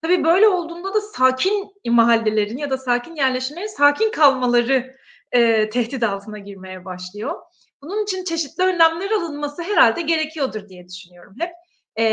Tabii 0.02 0.24
böyle 0.24 0.48
olduğunda 0.48 0.94
da 0.94 1.00
sakin 1.00 1.72
mahallelerin 1.86 2.58
ya 2.58 2.70
da 2.70 2.78
sakin 2.78 3.16
yerleşimlerin 3.16 3.76
sakin 3.76 4.10
kalmaları 4.10 4.96
e, 5.32 5.70
tehdit 5.70 6.02
altına 6.02 6.38
girmeye 6.38 6.84
başlıyor. 6.84 7.34
Bunun 7.82 8.02
için 8.02 8.24
çeşitli 8.24 8.64
önlemler 8.64 9.10
alınması 9.10 9.62
herhalde 9.62 10.02
gerekiyordur 10.02 10.68
diye 10.68 10.88
düşünüyorum 10.88 11.34
hep. 11.38 11.50
E, 11.98 12.04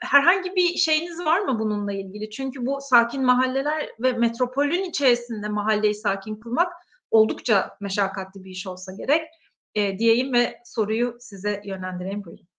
herhangi 0.00 0.56
bir 0.56 0.76
şeyiniz 0.76 1.18
var 1.18 1.40
mı 1.40 1.58
bununla 1.58 1.92
ilgili? 1.92 2.30
Çünkü 2.30 2.66
bu 2.66 2.78
sakin 2.80 3.24
mahalleler 3.24 3.88
ve 4.00 4.12
metropolün 4.12 4.84
içerisinde 4.84 5.48
mahalleyi 5.48 5.94
sakin 5.94 6.36
kılmak 6.36 6.72
oldukça 7.10 7.76
meşakkatli 7.80 8.44
bir 8.44 8.50
iş 8.50 8.66
olsa 8.66 8.92
gerek 8.92 9.28
e, 9.74 9.98
diyeyim 9.98 10.32
ve 10.32 10.60
soruyu 10.64 11.16
size 11.20 11.62
yönlendireyim. 11.64 12.24
Buyurun. 12.24 12.51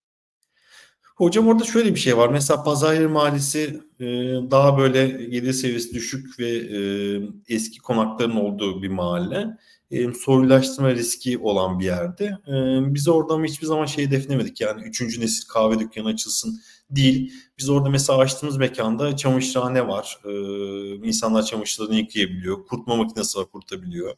Hocam 1.16 1.48
orada 1.48 1.64
şöyle 1.64 1.96
bir 1.96 2.00
şey 2.00 2.18
var. 2.18 2.30
Mesela 2.30 2.64
Pazaryer 2.64 3.06
Mahallesi 3.06 3.82
e, 4.00 4.06
daha 4.52 4.78
böyle 4.78 5.08
gelir 5.08 5.54
seviyesi 5.54 5.94
düşük 5.94 6.40
ve 6.40 6.50
e, 6.50 6.78
eski 7.48 7.80
konakların 7.80 8.36
olduğu 8.36 8.82
bir 8.84 8.88
mahalle. 8.88 9.48
E, 9.92 10.14
soyulaştırma 10.14 10.92
riski 10.92 11.38
olan 11.38 11.80
bir 11.80 11.86
yerde. 11.86 12.26
E, 12.26 12.54
biz 12.94 13.08
orada 13.08 13.38
mı 13.38 13.46
hiçbir 13.46 13.68
zaman 13.68 13.86
şey 13.86 14.12
defnemedik. 14.12 14.62
Yani 14.62 14.82
üçüncü 14.84 15.22
nesil 15.22 15.48
kahve 15.48 15.80
dükkanı 15.80 16.08
açılsın 16.08 16.62
değil. 16.90 17.34
Biz 17.58 17.70
orada 17.70 17.90
mesela 17.90 18.20
açtığımız 18.20 18.58
mekanda 18.58 19.16
çamaşırhane 19.18 19.88
var. 19.88 20.18
E, 20.26 20.32
insanlar 21.08 21.46
çamaşırlarını 21.46 21.96
yıkayabiliyor. 21.96 22.66
Kurutma 22.66 22.96
makinesi 22.96 23.40
var 23.40 23.46
kurutabiliyor. 23.52 24.14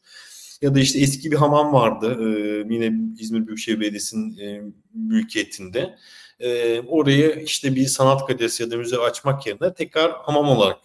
Ya 0.61 0.75
da 0.75 0.79
işte 0.79 0.99
eski 0.99 1.31
bir 1.31 1.37
hamam 1.37 1.73
vardı. 1.73 2.17
E, 2.21 2.73
yine 2.73 2.93
İzmir 3.19 3.47
Büyükşehir 3.47 3.79
Belediyesi'nin 3.79 4.37
e, 4.37 4.61
mülkiyetinde. 4.93 5.95
E, 6.39 6.81
orayı 6.81 7.43
işte 7.45 7.75
bir 7.75 7.85
sanat 7.85 8.27
galerisi 8.27 8.63
ya 8.63 8.71
da 8.71 8.77
müze 8.77 8.97
açmak 8.97 9.47
yerine 9.47 9.73
tekrar 9.73 10.11
hamam 10.11 10.49
olarak 10.49 10.77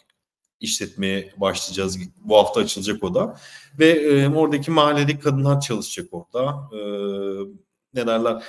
işletmeye 0.60 1.32
başlayacağız. 1.36 1.98
Bu 2.24 2.36
hafta 2.36 2.60
açılacak 2.60 3.04
o 3.04 3.14
da. 3.14 3.36
Ve 3.78 3.88
e, 3.90 4.28
oradaki 4.28 4.70
mahalledeki 4.70 5.18
kadınlar 5.20 5.60
çalışacak 5.60 6.08
orada. 6.12 6.68
E, 6.72 6.80
ne 7.94 8.06
derler? 8.06 8.42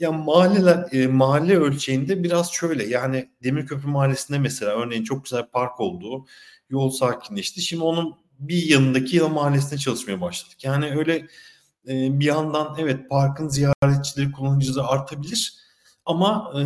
Ya 0.00 0.12
mahalleler 0.12 0.88
e, 0.92 1.06
mahalle 1.06 1.56
ölçeğinde 1.56 2.22
biraz 2.22 2.52
şöyle 2.52 2.86
yani 2.86 3.30
Demirköprü 3.42 3.88
Mahallesi'nde 3.88 4.38
mesela 4.38 4.72
örneğin 4.72 5.04
çok 5.04 5.24
güzel 5.24 5.46
park 5.46 5.80
olduğu 5.80 6.26
yol 6.70 6.90
sakinleşti. 6.90 7.62
Şimdi 7.62 7.82
onun 7.82 8.14
bir 8.38 8.66
yanındaki 8.66 9.16
yıl 9.16 9.28
mahallesinde 9.28 9.78
çalışmaya 9.78 10.20
başladık. 10.20 10.64
Yani 10.64 10.98
öyle 10.98 11.16
e, 11.88 12.20
bir 12.20 12.24
yandan 12.24 12.76
evet 12.78 13.10
parkın 13.10 13.48
ziyaretçileri 13.48 14.32
kullanıcıları 14.32 14.86
artabilir 14.86 15.54
ama 16.08 16.52
e, 16.58 16.62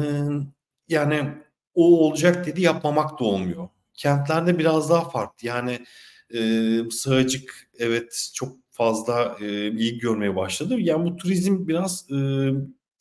yani 0.89 1.29
o 1.75 2.07
olacak 2.07 2.47
dedi 2.47 2.63
yapmamak 2.63 3.21
da 3.21 3.25
olmuyor. 3.25 3.69
Kentlerde 3.95 4.59
biraz 4.59 4.91
daha 4.91 5.11
farklı. 5.11 5.49
Yani 5.49 5.79
e, 6.35 6.41
Sığacık 6.91 7.71
evet 7.79 8.31
çok 8.35 8.57
fazla 8.71 9.37
e, 9.41 9.67
ilgi 9.67 9.99
görmeye 9.99 10.37
başladı. 10.37 10.81
Yani 10.81 11.05
bu 11.05 11.17
turizm 11.17 11.69
biraz 11.69 12.11
e, 12.11 12.17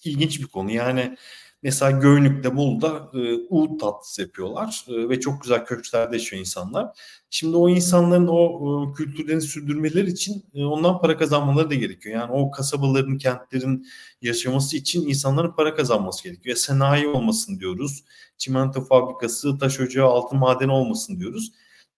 ilginç 0.04 0.40
bir 0.42 0.48
konu. 0.48 0.72
Yani 0.72 1.18
mesela 1.64 1.92
Göynük'te 1.92 2.58
Bolu'da 2.58 3.12
e, 3.14 3.36
Uğut 3.50 3.80
tatlısı 3.82 4.22
yapıyorlar 4.22 4.86
e, 4.88 5.10
ve 5.10 5.20
çok 5.20 5.42
güzel 5.42 5.66
köşklerde 5.66 6.16
yaşıyor 6.16 6.40
insanlar. 6.40 7.00
Şimdi 7.30 7.58
o 7.58 7.70
insanların 7.70 8.28
o 8.28 8.92
e, 8.92 8.94
kültürlerini 8.94 9.42
sürdürmeleri 9.42 10.10
için 10.10 10.46
e, 10.54 10.64
ondan 10.64 11.02
para 11.02 11.18
kazanmaları 11.18 11.70
da 11.70 11.76
gerekiyor. 11.76 12.16
Yani 12.16 12.32
o 12.32 12.52
kasabaların, 12.52 13.18
kentlerin 13.18 13.88
yaşaması 14.22 14.78
için 14.78 15.10
insanların 15.10 15.52
para 15.52 15.76
kazanması 15.76 16.24
gerekiyor. 16.24 16.56
E, 16.56 16.60
sanayi 16.60 17.08
olmasın 17.08 17.60
diyoruz. 17.60 18.04
Çimento 18.38 18.86
fabrikası, 18.86 19.58
taş 19.58 19.80
ocağı, 19.80 20.08
altın 20.08 20.40
madeni 20.40 20.72
olmasın 20.72 21.20
diyoruz 21.20 21.52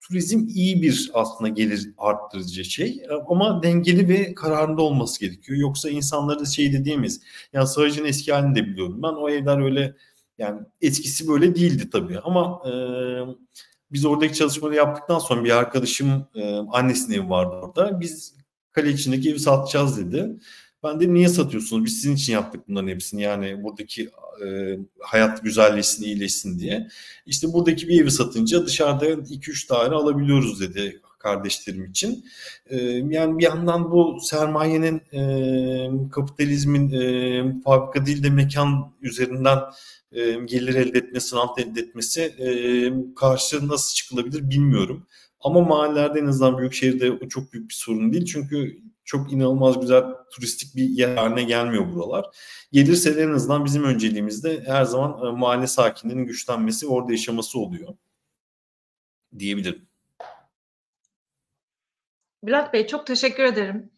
turizm 0.08 0.48
iyi 0.48 0.82
bir 0.82 1.12
aslında 1.14 1.50
gelir 1.50 1.94
arttırıcı 1.98 2.66
şey. 2.66 3.04
Ama 3.28 3.64
dengeli 3.64 4.10
ve 4.10 4.34
kararında 4.36 4.82
olması 4.82 5.20
gerekiyor. 5.20 5.60
Yoksa 5.60 5.90
insanları 5.90 6.46
şey 6.46 6.74
dediğimiz 6.74 7.22
yani 7.54 7.68
Sığacın 7.68 8.06
eski 8.06 8.34
halini 8.34 8.56
de 8.56 8.66
biliyorum 8.66 9.00
ben. 9.04 9.14
O 9.14 9.30
evler 9.30 9.64
öyle 9.66 9.96
yani 10.38 10.62
etkisi 10.82 11.28
böyle 11.28 11.56
değildi 11.56 11.90
tabii. 11.90 12.20
Ama 12.20 12.62
e, 12.70 12.74
biz 13.92 14.06
oradaki 14.06 14.34
çalışmaları 14.34 14.76
yaptıktan 14.76 15.20
sonra 15.20 15.44
bir 15.44 15.58
arkadaşım 15.58 16.28
e, 16.36 16.56
annesinin 16.56 17.18
evi 17.18 17.30
vardı 17.30 17.56
orada. 17.56 18.00
Biz 18.00 18.36
kale 18.72 18.90
içindeki 18.90 19.30
evi 19.30 19.40
satacağız 19.40 19.98
dedi. 19.98 20.40
Ben 20.84 21.00
de 21.00 21.14
niye 21.14 21.30
satıyorsunuz? 21.30 21.86
Biz 21.86 21.94
sizin 21.94 22.16
için 22.16 22.34
yaptık 22.34 22.62
bunların 22.68 22.88
hepsini. 22.88 23.22
Yani 23.22 23.64
buradaki 23.64 24.10
e, 24.46 24.78
hayat 25.00 25.44
güzelleşsin, 25.44 26.04
iyileşsin 26.04 26.60
diye. 26.60 26.88
İşte 27.26 27.54
buradaki 27.54 27.88
bir 27.88 28.02
evi 28.02 28.12
satınca 28.12 28.66
dışarıda 28.66 29.06
2-3 29.06 29.70
daire 29.70 29.96
alabiliyoruz 29.96 30.62
dedi 30.62 31.02
kardeşlerim 31.20 31.86
için. 31.86 32.26
E, 32.68 32.78
yani 33.10 33.38
bir 33.38 33.44
yandan 33.44 33.92
bu 33.92 34.18
sermayenin, 34.22 35.02
e, 35.14 36.10
kapitalizmin 36.12 36.92
e, 36.92 37.62
fabrika 37.64 38.06
değil 38.06 38.24
de 38.24 38.30
mekan 38.30 38.94
üzerinden 39.02 39.60
e, 40.12 40.32
gelir 40.32 40.76
elde 40.76 40.98
etmesi, 40.98 41.36
rant 41.36 41.60
elde 41.60 41.80
etmesi 41.80 42.22
e, 42.22 42.48
karşı 43.16 43.68
nasıl 43.68 43.96
çıkılabilir 43.96 44.50
bilmiyorum. 44.50 45.08
Ama 45.40 45.62
mahallelerde 45.62 46.20
en 46.20 46.26
azından 46.26 46.58
büyük 46.58 46.74
şehirde 46.74 47.12
o 47.12 47.28
çok 47.28 47.54
büyük 47.54 47.70
bir 47.70 47.74
sorun 47.74 48.14
değil. 48.14 48.26
Çünkü 48.26 48.78
çok 49.06 49.34
inanılmaz 49.34 49.80
güzel 49.82 50.04
turistik 50.32 50.76
bir 50.76 50.90
yer 50.90 51.18
haline 51.18 51.44
gelmiyor 51.44 51.94
buralar. 51.94 52.26
Gelirse 52.72 53.22
en 53.22 53.30
azından 53.30 53.66
bizim 53.66 53.84
önceliğimizde 53.84 54.64
her 54.66 54.84
zaman 54.84 55.28
e, 55.28 55.32
mahalle 55.32 55.68
sakinlerinin 55.68 56.26
güçlenmesi 56.26 56.88
orada 56.88 57.12
yaşaması 57.12 57.60
oluyor 57.60 57.96
diyebilirim. 59.40 59.88
Bülent 62.44 62.74
Bey 62.74 62.88
çok 62.88 63.08
teşekkür 63.08 63.44
ederim 63.44 63.92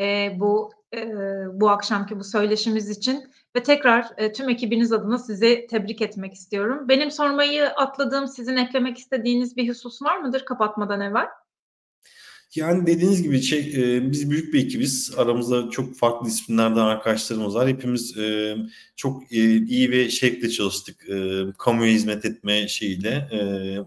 e, 0.00 0.36
bu 0.40 0.72
e, 0.94 1.06
bu 1.52 1.70
akşamki 1.70 2.18
bu 2.18 2.24
söyleşimiz 2.24 2.90
için 2.90 3.32
ve 3.56 3.62
tekrar 3.62 4.10
e, 4.16 4.32
tüm 4.32 4.48
ekibiniz 4.48 4.92
adına 4.92 5.18
sizi 5.18 5.66
tebrik 5.70 6.02
etmek 6.02 6.34
istiyorum. 6.34 6.88
Benim 6.88 7.10
sormayı 7.10 7.68
atladığım 7.68 8.28
sizin 8.28 8.56
eklemek 8.56 8.98
istediğiniz 8.98 9.56
bir 9.56 9.68
husus 9.68 10.02
var 10.02 10.18
mıdır 10.18 10.44
kapatmadan 10.44 11.00
evvel? 11.00 11.26
Yani 12.54 12.86
dediğiniz 12.86 13.22
gibi 13.22 13.42
şey 13.42 13.60
e, 13.96 14.12
biz 14.12 14.30
büyük 14.30 14.54
bir 14.54 14.64
ekibiz. 14.64 15.14
Aramızda 15.16 15.70
çok 15.70 15.96
farklı 15.96 16.26
disiplinlerden 16.26 16.80
arkadaşlarımız 16.80 17.54
var. 17.54 17.68
Hepimiz 17.68 18.18
e, 18.18 18.56
çok 18.96 19.32
e, 19.32 19.56
iyi 19.56 19.90
ve 19.90 20.10
şevkle 20.10 20.50
çalıştık. 20.50 21.08
E, 21.08 21.42
kamuya 21.58 21.92
hizmet 21.92 22.24
etme 22.24 22.68
şeyiyle, 22.68 23.28
e, 23.32 23.38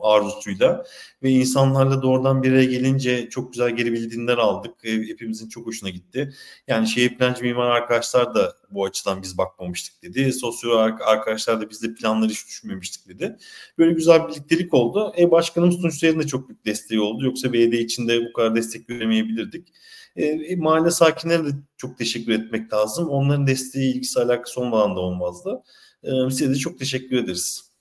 arzusuyla 0.01 0.83
ve 1.23 1.29
insanlarla 1.29 2.01
doğrudan 2.01 2.43
bir 2.43 2.51
araya 2.51 2.65
gelince 2.65 3.29
çok 3.29 3.53
güzel 3.53 3.75
geri 3.75 3.93
bildirimler 3.93 4.37
aldık. 4.37 4.71
E, 4.83 4.91
hepimizin 4.91 5.49
çok 5.49 5.65
hoşuna 5.65 5.89
gitti. 5.89 6.33
Yani 6.67 6.87
şehir 6.87 7.17
plancı 7.17 7.43
mimar 7.43 7.71
arkadaşlar 7.71 8.35
da 8.35 8.55
bu 8.75 8.85
açıdan 8.85 9.21
biz 9.21 9.37
bakmamıştık 9.37 10.03
dedi. 10.03 10.33
Sosyal 10.33 10.71
arkadaşlar 11.05 11.61
da 11.61 11.69
biz 11.69 11.83
de 11.83 11.93
planları 11.93 12.29
hiç 12.29 12.47
düşünmemiştik 12.47 13.07
dedi. 13.07 13.37
Böyle 13.77 13.93
güzel 13.93 14.23
bir 14.23 14.33
birliktelik 14.33 14.73
oldu. 14.73 15.13
E 15.17 15.31
başkanımız 15.31 15.81
Tunç 15.81 15.99
Sayar'ın 15.99 16.19
da 16.19 16.27
çok 16.27 16.49
büyük 16.49 16.65
desteği 16.65 16.99
oldu. 16.99 17.25
Yoksa 17.25 17.53
belediye 17.53 17.81
içinde 17.81 18.25
bu 18.29 18.33
kadar 18.33 18.55
destek 18.55 18.87
göremeyebilirdik. 18.87 19.73
E, 20.15 20.25
e, 20.25 20.55
mahalle 20.55 20.91
sakinlerine 20.91 21.47
de 21.47 21.51
çok 21.77 21.97
teşekkür 21.97 22.31
etmek 22.31 22.73
lazım. 22.73 23.09
Onların 23.09 23.47
desteği, 23.47 23.93
ilgisi, 23.93 24.19
alakası 24.19 24.61
olmadan 24.61 24.95
da 24.95 24.99
olmazdı. 24.99 25.63
E, 26.03 26.09
size 26.29 26.49
de 26.49 26.55
çok 26.55 26.79
teşekkür 26.79 27.17
ederiz. 27.17 27.71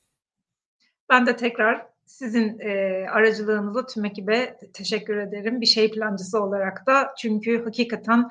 Ben 1.10 1.26
de 1.26 1.36
tekrar 1.36 1.86
sizin 2.06 2.58
e, 2.58 3.04
aracılığınızla 3.10 3.86
tüm 3.86 4.04
ekibe 4.04 4.58
teşekkür 4.72 5.16
ederim. 5.16 5.60
Bir 5.60 5.66
şey 5.66 5.90
plancısı 5.90 6.42
olarak 6.42 6.86
da. 6.86 7.14
Çünkü 7.18 7.64
hakikaten 7.64 8.28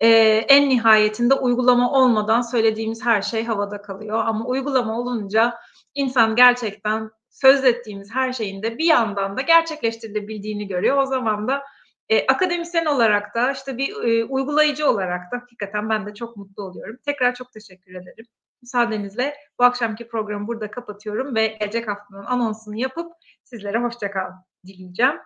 e, 0.00 0.08
en 0.48 0.68
nihayetinde 0.68 1.34
uygulama 1.34 1.92
olmadan 1.92 2.40
söylediğimiz 2.40 3.04
her 3.04 3.22
şey 3.22 3.44
havada 3.44 3.82
kalıyor. 3.82 4.22
Ama 4.26 4.46
uygulama 4.46 5.00
olunca 5.00 5.54
insan 5.94 6.36
gerçekten 6.36 7.10
söz 7.30 7.64
ettiğimiz 7.64 8.14
her 8.14 8.32
şeyin 8.32 8.62
de 8.62 8.78
bir 8.78 8.84
yandan 8.84 9.36
da 9.36 9.40
gerçekleştirilebildiğini 9.40 10.68
görüyor. 10.68 10.98
O 10.98 11.06
zaman 11.06 11.48
da 11.48 11.62
e, 12.08 12.26
akademisyen 12.26 12.84
olarak 12.84 13.34
da 13.34 13.52
işte 13.52 13.78
bir 13.78 14.04
e, 14.04 14.24
uygulayıcı 14.24 14.90
olarak 14.90 15.32
da 15.32 15.36
hakikaten 15.36 15.90
ben 15.90 16.06
de 16.06 16.14
çok 16.14 16.36
mutlu 16.36 16.62
oluyorum. 16.62 16.96
Tekrar 17.04 17.34
çok 17.34 17.52
teşekkür 17.52 17.94
ederim. 17.94 18.26
Müsaadenizle 18.62 19.34
bu 19.58 19.64
akşamki 19.64 20.08
programı 20.08 20.46
burada 20.46 20.70
kapatıyorum 20.70 21.34
ve 21.34 21.46
gelecek 21.46 21.88
haftanın 21.88 22.24
anonsunu 22.24 22.76
yapıp 22.76 23.12
sizlere 23.44 23.78
hoşçakal 23.78 24.30
dileyeceğim. 24.66 25.16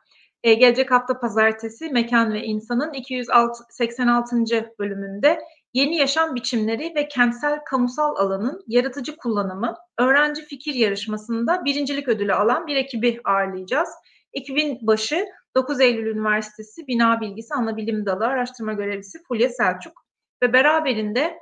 Ee, 0.42 0.55
gelecek 0.55 0.90
hafta 0.90 1.20
pazartesi 1.20 1.88
Mekan 1.88 2.33
ve 2.33 2.44
İnsan'ın 2.44 2.92
286. 2.92 4.37
bölümünde 4.79 5.40
yeni 5.74 5.96
yaşam 5.96 6.35
biçimleri 6.35 6.92
ve 6.94 7.09
kentsel 7.09 7.61
kamusal 7.64 8.16
alanın 8.16 8.64
yaratıcı 8.66 9.16
kullanımı 9.16 9.74
öğrenci 9.98 10.42
fikir 10.42 10.74
yarışmasında 10.74 11.64
birincilik 11.64 12.09
ödülü 12.09 12.35
alan 12.35 12.66
bir 12.66 12.76
ekibi 12.76 13.20
ağırlayacağız. 13.24 13.88
Ekibin 14.33 14.79
başı 14.83 15.26
9 15.57 15.81
Eylül 15.81 16.07
Üniversitesi 16.07 16.87
Bina 16.87 17.20
Bilgisi 17.20 17.55
Anabilim 17.55 18.07
Dalı 18.07 18.26
Araştırma 18.26 18.72
Görevlisi 18.72 19.18
Fulya 19.29 19.48
Selçuk 19.48 20.05
ve 20.42 20.53
beraberinde 20.53 21.38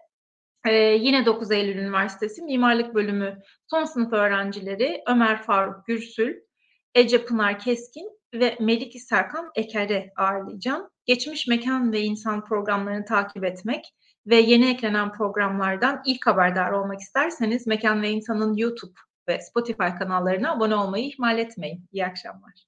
ee, 0.66 0.72
yine 0.74 1.26
9 1.26 1.50
Eylül 1.50 1.76
Üniversitesi 1.76 2.42
Mimarlık 2.42 2.94
Bölümü 2.94 3.38
son 3.66 3.84
sınıf 3.84 4.12
öğrencileri 4.12 5.02
Ömer 5.08 5.42
Faruk 5.42 5.86
Gürsül, 5.86 6.36
Ece 6.94 7.24
Pınar 7.24 7.58
Keskin 7.58 8.17
ve 8.34 8.56
Melike 8.60 8.98
Serkan 8.98 9.50
Eker'i 9.54 10.12
ağırlayacağım. 10.16 10.88
Geçmiş 11.06 11.46
mekan 11.46 11.92
ve 11.92 12.00
insan 12.00 12.44
programlarını 12.44 13.04
takip 13.04 13.44
etmek 13.44 13.94
ve 14.26 14.36
yeni 14.36 14.70
eklenen 14.70 15.12
programlardan 15.12 16.02
ilk 16.06 16.26
haberdar 16.26 16.70
olmak 16.70 17.00
isterseniz 17.00 17.66
Mekan 17.66 18.02
ve 18.02 18.10
İnsan'ın 18.10 18.56
YouTube 18.56 18.94
ve 19.28 19.40
Spotify 19.40 19.88
kanallarına 19.98 20.52
abone 20.52 20.74
olmayı 20.74 21.04
ihmal 21.04 21.38
etmeyin. 21.38 21.88
İyi 21.92 22.06
akşamlar. 22.06 22.67